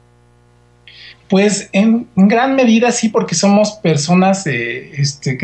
[1.34, 5.40] Pues en, gran medida sí, porque somos personas eh, este,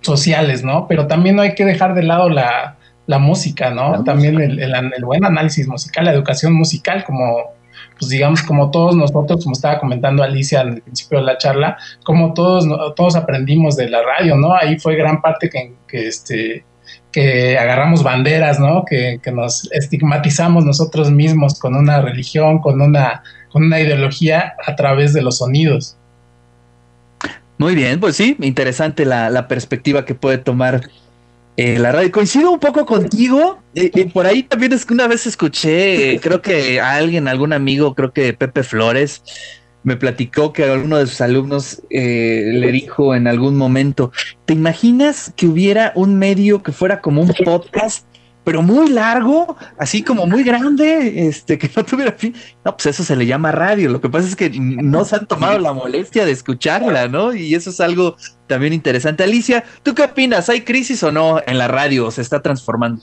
[0.00, 0.88] sociales, ¿no?
[0.88, 2.78] Pero también no hay que dejar de lado la,
[3.18, 4.02] música, ¿no?
[4.04, 7.52] también El, buen análisis musical, la educación musical, como,
[7.98, 12.32] pues digamos, como todos nosotros, como estaba comentando Alicia al principio de la charla, como
[12.32, 14.54] todos, todos aprendimos de la radio, ¿no?
[14.54, 16.64] Ahí fue gran parte que, que este,
[17.12, 18.86] que agarramos banderas, ¿no?
[18.86, 23.22] Que, que, nos estigmatizamos nosotros mismos con una religión, con una
[23.62, 25.96] una ideología a través de los sonidos.
[27.56, 30.82] Muy bien, pues sí, interesante la, perspectiva que puede tomar
[31.56, 32.10] eh, la radio.
[32.10, 33.60] Coincido un poco contigo.
[33.74, 37.52] Eh, eh, por ahí también es que una vez escuché, creo que a alguien, algún
[37.52, 39.22] amigo, creo que Pepe Flores,
[39.84, 44.12] me platicó que alguno de sus alumnos le dijo en algún momento,
[44.46, 48.06] ¿te imaginas que hubiera un medio que fuera como un podcast
[48.44, 52.34] pero muy largo, así como muy grande, este, que no tuviera fin.
[52.64, 53.88] No, pues eso se le llama radio.
[53.90, 57.34] Lo que pasa es que no se han tomado la molestia de escucharla, ¿no?
[57.34, 59.24] Y eso es algo también interesante.
[59.24, 60.50] Alicia, ¿tú qué opinas?
[60.50, 62.10] ¿Hay crisis o no en la radio?
[62.10, 63.02] ¿Se está transformando?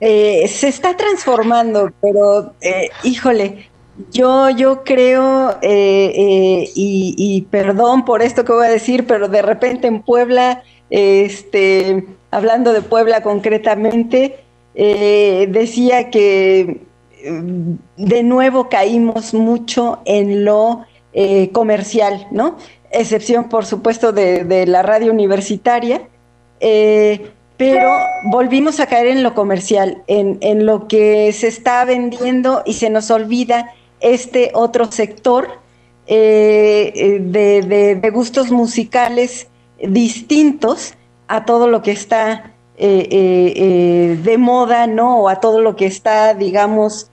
[0.00, 3.70] Eh, se está transformando, pero eh, híjole,
[4.12, 9.40] yo, yo creo, eh, y, y, perdón por esto que voy a decir, pero de
[9.40, 14.36] repente en Puebla, este, hablando de Puebla concretamente,
[14.74, 16.80] eh, decía que
[17.28, 22.56] mm, de nuevo caímos mucho en lo eh, comercial, ¿no?
[22.90, 26.08] Excepción, por supuesto, de, la radio universitaria.
[26.60, 27.88] eh, pero
[28.24, 32.90] volvimos a caer en lo comercial, en, en, lo que se está vendiendo y se
[32.90, 35.48] nos olvida este otro sector
[36.06, 39.46] eh, de, de, gustos musicales
[39.82, 40.94] distintos
[41.28, 45.20] a todo lo que está eh, de moda, ¿no?
[45.20, 47.10] O a todo lo que está, digamos,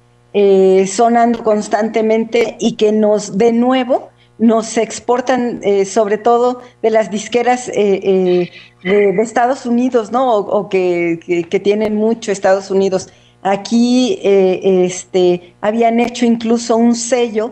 [0.88, 7.70] sonando constantemente y que nos, de nuevo, nos exportan eh, sobre todo de las disqueras
[7.70, 8.52] eh, eh,
[8.84, 10.36] de, Estados Unidos, ¿no?
[10.36, 11.20] O, que,
[11.64, 13.10] tienen mucho Estados Unidos.
[13.44, 17.52] Aquí este, habían hecho incluso un sello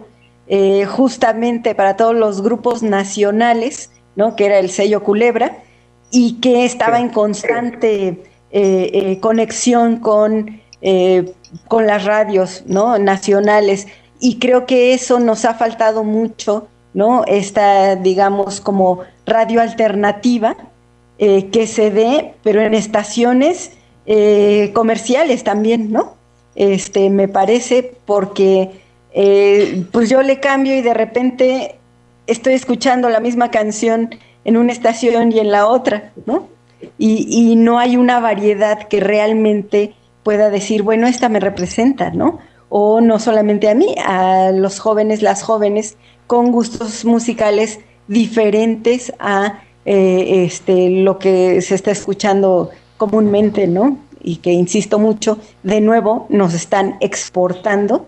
[0.87, 4.35] justamente para todos los grupos nacionales, ¿no?
[4.35, 5.57] Que era el sello Culebra
[6.11, 8.23] y que estaba en constante
[9.21, 10.59] conexión con,
[11.67, 12.97] con las radios, ¿no?
[12.97, 13.87] Nacionales.
[14.19, 17.23] Y creo que eso nos ha faltado mucho ¿no?
[17.25, 20.55] Esta, digamos, como radio alternativa
[21.17, 23.71] eh, que se dé, pero en estaciones
[24.05, 26.15] eh, comerciales también, ¿no?
[26.55, 28.71] Este, me parece porque
[29.13, 31.78] eh, pues yo le cambio y de repente
[32.29, 34.09] estoy escuchando la misma canción
[34.45, 36.47] en una estación y en la otra, ¿no?
[36.97, 42.39] Y, no hay una variedad que realmente pueda decir, bueno, esta me representa, ¿no?
[42.69, 49.61] O no solamente a mí, a los jóvenes, las jóvenes con gustos musicales diferentes a
[49.85, 53.97] eh, este, lo que se está escuchando comúnmente, ¿no?
[54.21, 58.07] Y que, insisto mucho, de nuevo nos están exportando,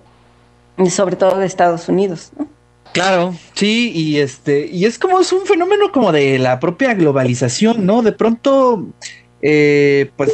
[0.90, 2.48] sobre todo de Estados Unidos, ¿no?
[2.94, 7.86] Claro, sí, y este, y es como es un fenómeno como de la propia globalización,
[7.86, 8.02] ¿no?
[8.02, 8.86] De pronto,
[9.42, 10.32] eh, pues,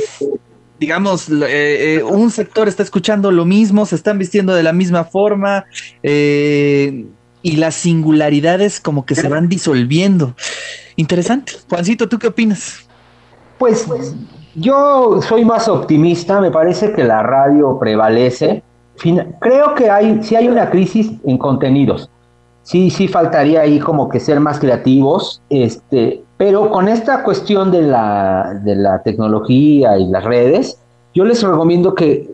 [0.80, 5.66] digamos, eh, un sector está escuchando lo mismo, se están vistiendo de la misma forma,
[6.02, 7.06] eh,
[7.42, 10.36] y las singularidades como que se van disolviendo.
[10.96, 11.54] Interesante.
[11.70, 12.88] Juancito, ¿tú qué opinas?
[13.58, 13.88] Pues
[14.56, 18.64] yo soy más optimista, me parece que la radio prevalece.
[19.40, 22.10] Creo que hay, sí hay una crisis en contenidos.
[22.68, 27.82] Sí, sí faltaría ahí como que ser más creativos, este, pero con esta cuestión de
[27.82, 30.78] la, de la tecnología y las redes,
[31.14, 32.30] yo les recomiendo que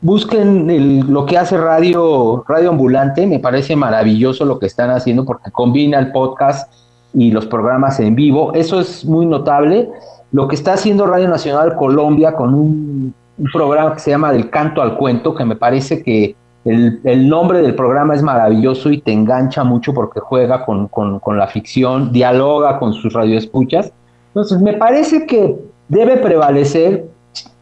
[0.00, 5.50] busquen lo que hace Radio, Radio Ambulante, me parece maravilloso lo que están haciendo porque
[5.50, 6.72] combina el podcast
[7.12, 9.90] y los programas en vivo, eso es muy notable.
[10.32, 13.14] Lo que está haciendo Radio Nacional Colombia con un,
[13.52, 16.36] programa que se llama Del Canto al Cuento, que me parece que
[16.68, 21.46] el, nombre del programa es maravilloso y te engancha mucho porque juega con, con la
[21.46, 23.92] ficción, dialoga con sus radioescuchas.
[24.28, 25.56] Entonces, me parece que
[25.88, 27.06] debe prevalecer,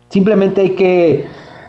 [0.09, 1.27] simplemente hay que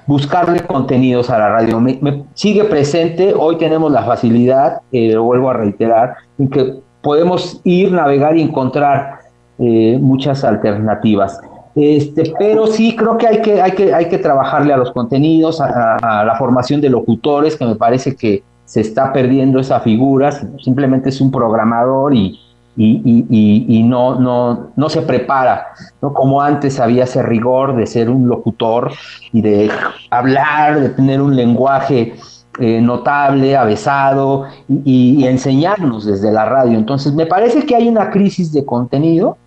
[0.07, 1.79] buscarle contenidos a la radio.
[1.79, 7.61] Me, sigue presente, hoy tenemos la facilidad, eh, lo vuelvo a reiterar, en que podemos
[7.63, 9.19] ir, navegar y encontrar
[9.59, 11.39] eh, muchas alternativas.
[11.79, 15.61] Este, pero sí creo que hay que, hay que, hay que trabajarle a los contenidos,
[15.61, 21.09] a, la formación de locutores, que me parece que se está perdiendo esa figura, simplemente
[21.09, 22.39] es un programador y,
[22.75, 25.67] y, no, no, no se prepara,
[26.01, 26.13] ¿no?
[26.13, 28.91] Como antes había ese rigor de ser un locutor
[29.31, 29.69] y de
[30.09, 32.15] hablar, de tener un lenguaje
[32.59, 36.75] eh, notable, avesado y, enseñarnos desde la radio.
[36.75, 39.37] Entonces, me parece que hay una crisis de contenido,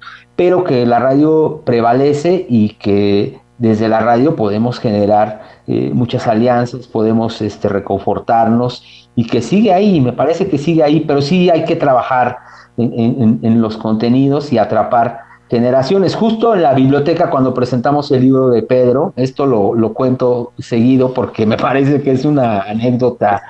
[0.41, 6.87] pero que la radio prevalece y que desde la radio podemos generar eh, muchas alianzas,
[6.87, 11.67] podemos este, reconfortarnos y que sigue ahí, me parece que sigue ahí, pero sí hay
[11.67, 12.39] que trabajar
[12.79, 16.15] en, los contenidos y atrapar generaciones.
[16.15, 21.45] Justo en la biblioteca cuando presentamos el libro de Pedro, esto lo, cuento seguido porque
[21.45, 23.43] me parece que es una anécdota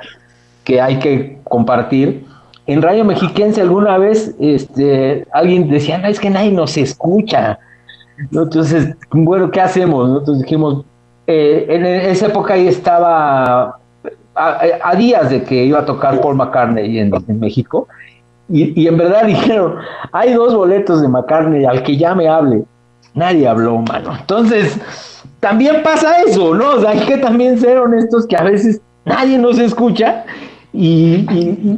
[0.64, 2.26] que hay que compartir.
[2.70, 7.58] En Radio Mexiquense alguna vez este, alguien decía, no, es que nadie nos escucha.
[8.16, 10.08] Entonces, bueno, ¿qué hacemos?
[10.08, 10.84] Nosotros dijimos,
[11.26, 13.76] eh, en esa época ahí estaba
[14.36, 17.88] a, días de que iba a tocar Paul McCartney en México,
[18.48, 19.74] y, en verdad dijeron,
[20.12, 22.62] hay dos boletos de McCartney, al que ya me hable.
[23.14, 24.16] Nadie habló, mano.
[24.16, 24.78] Entonces,
[25.40, 26.74] también pasa eso, ¿no?
[26.74, 30.24] O sea, hay que también ser honestos que a veces nadie nos escucha
[30.72, 31.26] y,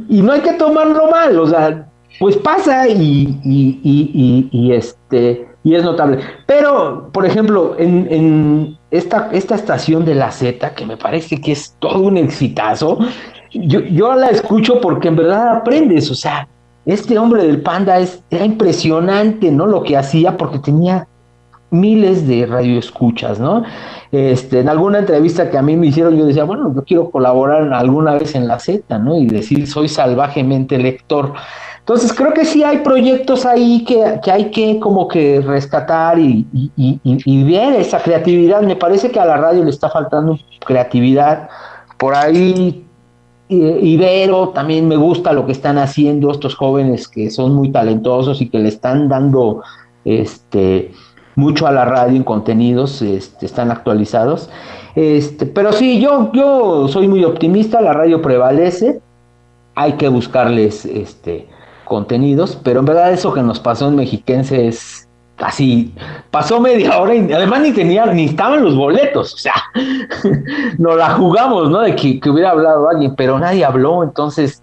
[0.08, 1.88] no hay que tomarlo mal, o sea,
[2.20, 6.18] pues pasa y, y, este y es notable.
[6.46, 11.76] Pero, por ejemplo, en, esta, esta estación de la Z, que me parece que es
[11.78, 12.98] todo un exitazo,
[13.52, 16.48] yo, yo la escucho porque en verdad aprendes, o sea,
[16.84, 19.66] este hombre del panda es, era impresionante, ¿no?
[19.66, 21.06] Lo que hacía porque tenía
[21.72, 23.64] miles de radioescuchas, ¿no?
[24.12, 27.72] Este, en alguna entrevista que a mí me hicieron, yo decía, bueno, yo quiero colaborar
[27.72, 29.16] alguna vez en la Z, ¿no?
[29.16, 31.32] Y decir, soy salvajemente lector.
[31.78, 37.44] Entonces creo que sí hay proyectos ahí que, hay que como que rescatar y, y,
[37.44, 38.62] ver esa creatividad.
[38.62, 41.48] Me parece que a la radio le está faltando creatividad.
[41.98, 42.84] Por ahí
[43.48, 48.48] Ibero también me gusta lo que están haciendo estos jóvenes que son muy talentosos y
[48.48, 49.62] que le están dando
[50.04, 50.92] este
[51.34, 54.50] mucho a la radio en contenidos, este, están actualizados.
[54.94, 59.00] Este, pero sí, yo, yo soy muy optimista, la radio prevalece,
[59.74, 61.48] hay que buscarles este,
[61.84, 65.08] contenidos, pero en verdad eso que nos pasó en Mexiquense es
[65.38, 65.94] así,
[66.30, 69.54] pasó media hora y además ni tenía, ni estaban los boletos, o sea,
[70.78, 71.80] nos la jugamos, ¿no?
[71.80, 74.62] De que, que hubiera hablado alguien, pero nadie habló, entonces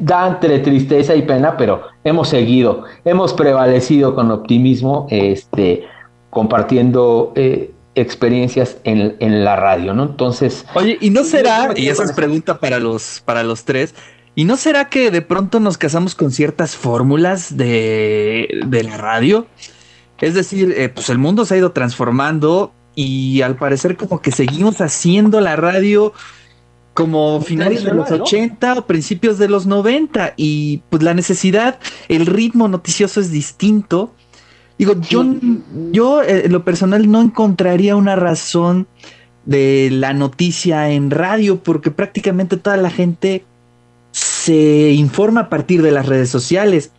[0.00, 5.84] da entre tristeza y pena, pero hemos seguido, hemos prevalecido con optimismo, este,
[6.30, 10.04] compartiendo eh, experiencias en, en, la radio, ¿no?
[10.04, 10.64] Entonces.
[10.74, 13.94] Oye, ¿y no será, y esa es pregunta para los, para los tres,
[14.34, 19.46] ¿y no será que de pronto nos casamos con ciertas fórmulas de, de la radio?
[20.20, 24.32] Es decir, eh, pues el mundo se ha ido transformando y al parecer como que
[24.32, 26.12] seguimos haciendo la radio
[26.94, 31.78] como finales de los 80 o principios de los 90 y pues la necesidad,
[32.08, 34.14] el ritmo noticioso es distinto.
[34.78, 35.24] Digo, yo,
[35.90, 38.86] yo eh, en lo personal no encontraría una razón
[39.44, 43.44] de la noticia en radio porque prácticamente toda la gente
[44.12, 46.92] se informa a partir de las redes sociales.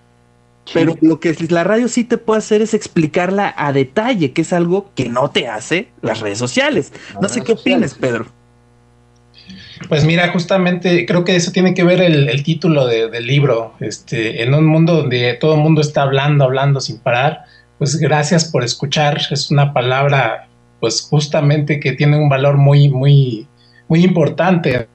[0.74, 4.52] Pero lo que la radio sí te puede hacer es explicarla a detalle, que es
[4.52, 6.92] algo que no te hace las redes sociales.
[7.22, 8.26] No sé qué opinas, Pedro.
[9.90, 13.74] Pues mira, justamente creo que eso tiene que ver el, título del libro.
[13.80, 17.44] Este, en un mundo donde todo el mundo está hablando, hablando sin parar,
[17.78, 19.20] pues gracias por escuchar.
[19.32, 20.48] Es una palabra,
[20.80, 23.48] pues justamente que tiene un valor muy, muy,
[23.88, 24.88] muy importante.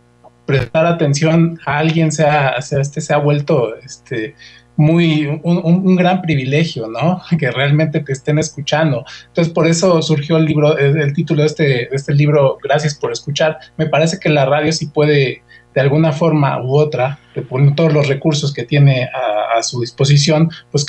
[0.46, 4.34] Prestar atención a alguien se ha, este, se ha vuelto este,
[4.80, 7.20] muy, un, gran privilegio, ¿no?
[7.38, 9.04] Que realmente te estén escuchando.
[9.28, 13.12] Entonces, por eso surgió el libro, el, título de este, de este libro, Gracias por
[13.12, 13.58] escuchar.
[13.76, 15.42] Me parece que la radio sí puede,
[15.74, 17.18] de alguna forma u otra,
[17.48, 20.86] con todos los recursos que tiene a, su disposición, pues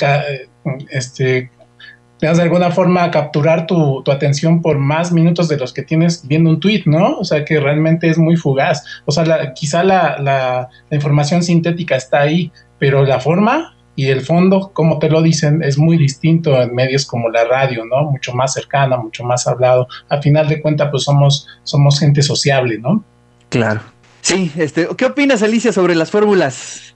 [0.88, 1.50] este,
[2.22, 6.60] de alguna forma capturar tu, atención por más minutos de los que tienes viendo un
[6.60, 7.18] tweet, ¿no?
[7.18, 8.84] O sea, que realmente es muy fugaz.
[9.04, 14.70] O sea, quizá la, la, información sintética está ahí, pero la forma y el fondo,
[14.72, 18.10] como te lo dicen, es muy distinto en medios como la radio, ¿no?
[18.10, 19.86] Mucho más cercana, mucho más hablado.
[20.08, 23.04] Al final de cuentas, pues somos, somos gente sociable, ¿no?
[23.50, 23.80] Claro.
[24.22, 26.94] Sí, este, ¿qué opinas, Alicia, sobre las fórmulas?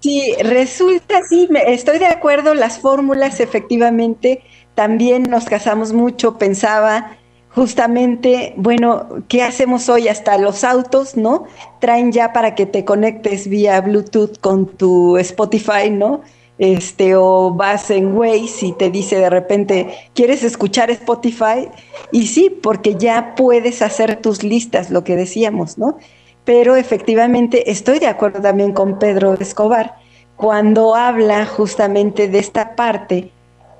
[0.00, 4.42] Sí, resulta, sí, estoy de acuerdo, las fórmulas efectivamente
[4.74, 7.16] también nos casamos mucho, pensaba
[7.54, 10.08] justamente, bueno, ¿qué hacemos hoy?
[10.08, 11.44] Hasta los autos, ¿no?
[11.80, 16.22] Traen ya para que te conectes vía Bluetooth con tu Spotify, ¿no?
[16.58, 21.68] Este, o vas en Waze y te dice de repente, ¿quieres escuchar Spotify?
[22.12, 25.98] Y sí, porque ya puedes hacer tus listas, lo que decíamos, ¿no?
[26.44, 29.96] Pero efectivamente estoy de acuerdo también con Pedro Escobar
[30.36, 33.32] cuando habla justamente de esta parte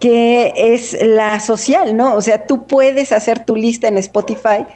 [0.03, 2.16] que es la social, ¿no?
[2.16, 4.66] O sea, tú puedes hacer tu lista en Spotify,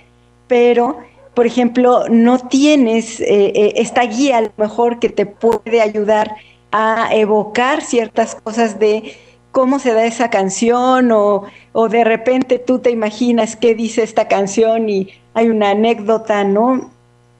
[0.47, 0.99] pero,
[1.35, 6.37] por ejemplo, no tienes eh, eh, esta guía a lo mejor que te puede ayudar
[6.71, 9.17] a evocar ciertas cosas de
[9.51, 14.29] cómo se da esa canción o, o de repente tú te imaginas qué dice esta
[14.29, 16.89] canción y hay una anécdota, ¿no?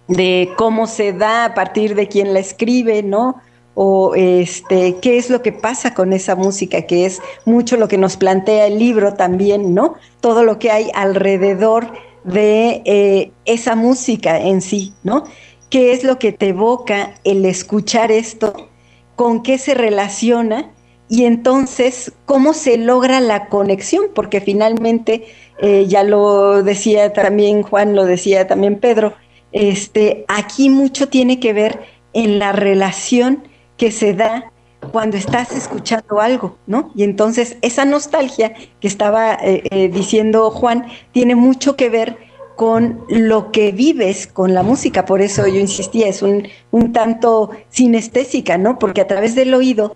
[0.09, 3.37] De cómo se da a partir de quién la escribe, ¿no?
[3.79, 7.99] O este, qué es lo que pasa con esa música, que es mucho lo que
[7.99, 9.97] nos plantea el libro también, ¿no?
[10.21, 11.93] Todo lo que hay alrededor
[12.25, 15.25] de eh, esa música en sí, ¿no?
[15.69, 18.71] ¿Qué es lo que te evoca el escuchar esto?
[19.15, 20.71] ¿Con qué se relaciona?
[21.11, 24.07] Y entonces, ¿cómo se logra la conexión?
[24.15, 25.27] Porque finalmente,
[25.61, 29.13] eh, ya lo decía también Juan, lo decía también Pedro,
[29.53, 31.81] este, aquí mucho tiene que ver
[32.15, 33.45] en la relación
[33.77, 34.53] que se da
[34.93, 36.91] cuando estás escuchando algo, ¿no?
[36.95, 42.19] Y entonces esa nostalgia que estaba eh, eh, diciendo Juan tiene mucho que ver
[42.57, 47.51] con lo que vives con la música, por eso yo insistía, es un, un tanto
[47.69, 48.79] sinestésica, ¿no?
[48.79, 49.95] Porque a través del oído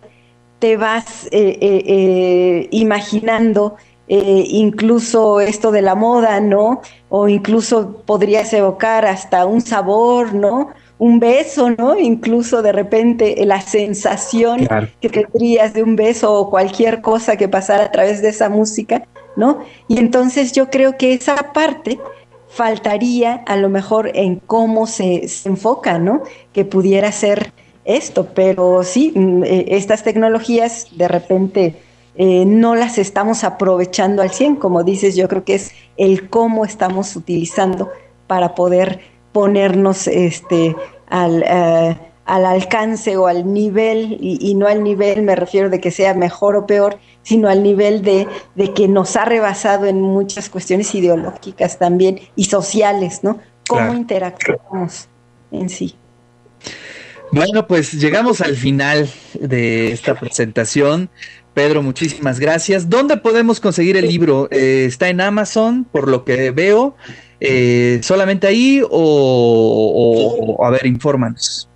[0.59, 3.77] te vas eh, imaginando
[4.09, 6.83] incluso esto de la moda, ¿no?
[7.09, 10.71] O incluso podrías evocar hasta un sabor, ¿no?
[11.01, 11.99] Un beso, ¿no?
[11.99, 14.69] Incluso de repente la sensación
[15.01, 19.09] que tendrías de un beso o cualquier cosa que pasara a través de esa música,
[19.35, 19.61] ¿no?
[19.89, 21.99] Y entonces yo creo que esa parte
[22.51, 26.23] faltaría a lo mejor en cómo se, enfoca, ¿no?
[26.53, 27.55] Que pudiera ser
[27.87, 31.77] esto, pero sí, mm, eh, estas tecnologías de repente
[32.17, 36.67] eh, no las estamos aprovechando al 100, como dices, yo creo que es el cómo
[36.67, 37.89] estamos utilizando
[38.27, 39.01] para poder
[39.33, 40.77] ponernos este,
[41.09, 45.91] al, eh, al alcance o al nivel, y, no al nivel, me refiero de que
[45.91, 50.49] sea mejor o peor, sino al nivel de, de que nos ha rebasado en muchas
[50.49, 53.41] cuestiones ideológicas también y sociales, ¿no?
[53.69, 55.09] Cómo interactuamos
[55.51, 55.95] en sí.
[57.33, 61.11] Bueno, pues llegamos al final de esta presentación.
[61.55, 62.89] Pedro, muchísimas gracias.
[62.89, 64.49] ¿Dónde podemos conseguir el libro?
[64.51, 66.97] Eh, ¿Está en Amazon, por lo que veo?
[67.41, 71.69] Eh, ¿Solamente ahí o, a ver, infórmanos?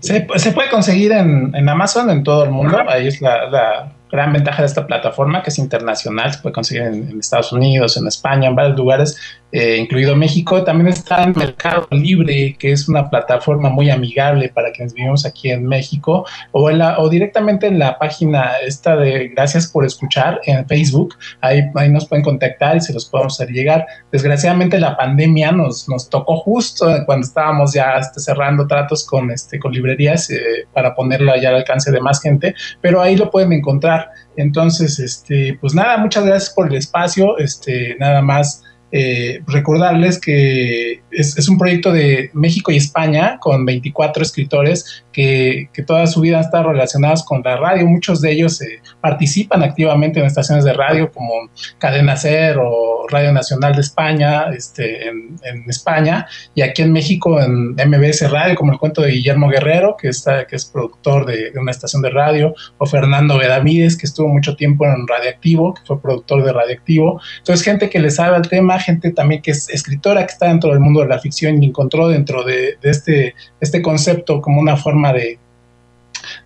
[0.00, 2.78] Se, se puede conseguir en, en, Amazon en todo el mundo.
[2.88, 6.32] Ahí es la, gran ventaja de esta plataforma, que es internacional.
[6.32, 9.18] Se puede conseguir en Estados Unidos, en España, en varios lugares.
[9.50, 10.62] Eh, incluido México.
[10.62, 15.50] También está en Mercado Libre, que es una plataforma muy amigable para quienes vivimos aquí
[15.50, 20.40] en México, o, en la, o directamente en la página esta de Gracias por escuchar
[20.44, 21.14] en Facebook.
[21.40, 23.86] Ahí, ahí nos pueden contactar y se los podemos hacer llegar.
[24.12, 29.72] Desgraciadamente la pandemia nos, nos tocó justo cuando estábamos ya cerrando tratos con, este, con
[29.72, 34.10] librerías eh, para ponerlo allá al alcance de más gente, pero ahí lo pueden encontrar.
[34.36, 37.38] Entonces, este, pues nada, muchas gracias por el espacio.
[37.38, 44.22] Este, nada más eh, recordarles que es, un proyecto de México y España con 24
[44.22, 47.86] escritores que, toda su vida han estado relacionados con la radio.
[47.86, 53.32] Muchos de ellos eh, participan activamente en estaciones de radio como Cadena Ser o Radio
[53.32, 58.78] Nacional de España, este, en, España, y aquí en México en MBS Radio, como el
[58.78, 62.86] cuento de Guillermo Guerrero, que, está, que es productor de, una estación de radio, o
[62.86, 67.20] Fernando Bedamides, que estuvo mucho tiempo en Radioactivo, que fue productor de Radioactivo.
[67.38, 70.70] Entonces, gente que le sabe al tema, gente también que es escritora, que está dentro
[70.70, 75.12] del mundo de la ficción y encontró dentro de, este, este concepto como una forma
[75.12, 75.38] de,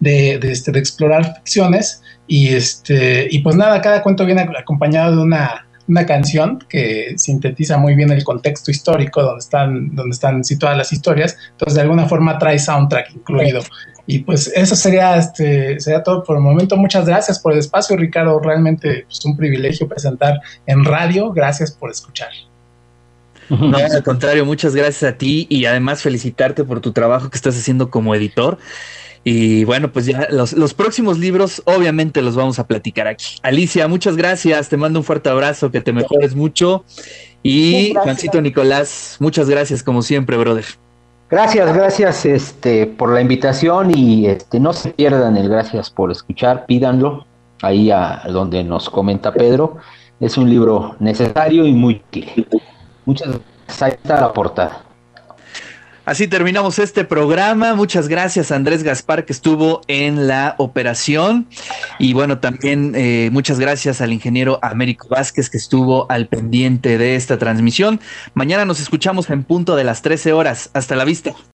[0.00, 2.02] de, este, de explorar ficciones.
[2.26, 7.76] Y, este, y pues nada, cada cuento viene acompañado de una, una canción que sintetiza
[7.76, 11.36] muy bien el contexto histórico donde están, donde están situadas las historias.
[11.52, 13.62] Entonces, de alguna forma trae soundtrack incluido.
[14.06, 16.76] Y pues eso sería, este, sería todo por el momento.
[16.76, 18.38] Muchas gracias por el espacio, Ricardo.
[18.40, 21.32] Realmente es pues, un privilegio presentar en radio.
[21.32, 22.30] Gracias por escuchar.
[23.48, 27.56] No, al contrario, muchas gracias a ti y además felicitarte por tu trabajo que estás
[27.56, 28.58] haciendo como editor.
[29.24, 33.36] Y bueno, pues ya los, próximos libros obviamente los vamos a platicar aquí.
[33.42, 36.84] Alicia, muchas gracias, te mando un fuerte abrazo, que te mejores mucho.
[37.42, 40.64] Y Juancito Nicolás, muchas gracias como siempre, brother.
[41.32, 46.66] Gracias, gracias este, por la invitación y este, no se pierdan el gracias por escuchar,
[46.66, 47.24] pídanlo
[47.62, 49.78] ahí a donde nos comenta Pedro.
[50.20, 52.46] Es un libro necesario y muy útil.
[53.06, 53.82] Muchas gracias.
[53.82, 54.82] Ahí está la portada.
[56.04, 57.76] Así terminamos este programa.
[57.76, 61.46] Muchas gracias a Andrés Gaspar que estuvo en la operación.
[62.00, 67.14] Y bueno, también eh, muchas gracias al ingeniero Américo Vázquez que estuvo al pendiente de
[67.14, 68.00] esta transmisión.
[68.34, 70.70] Mañana nos escuchamos en punto de las 13 horas.
[70.74, 71.34] Hasta la vista.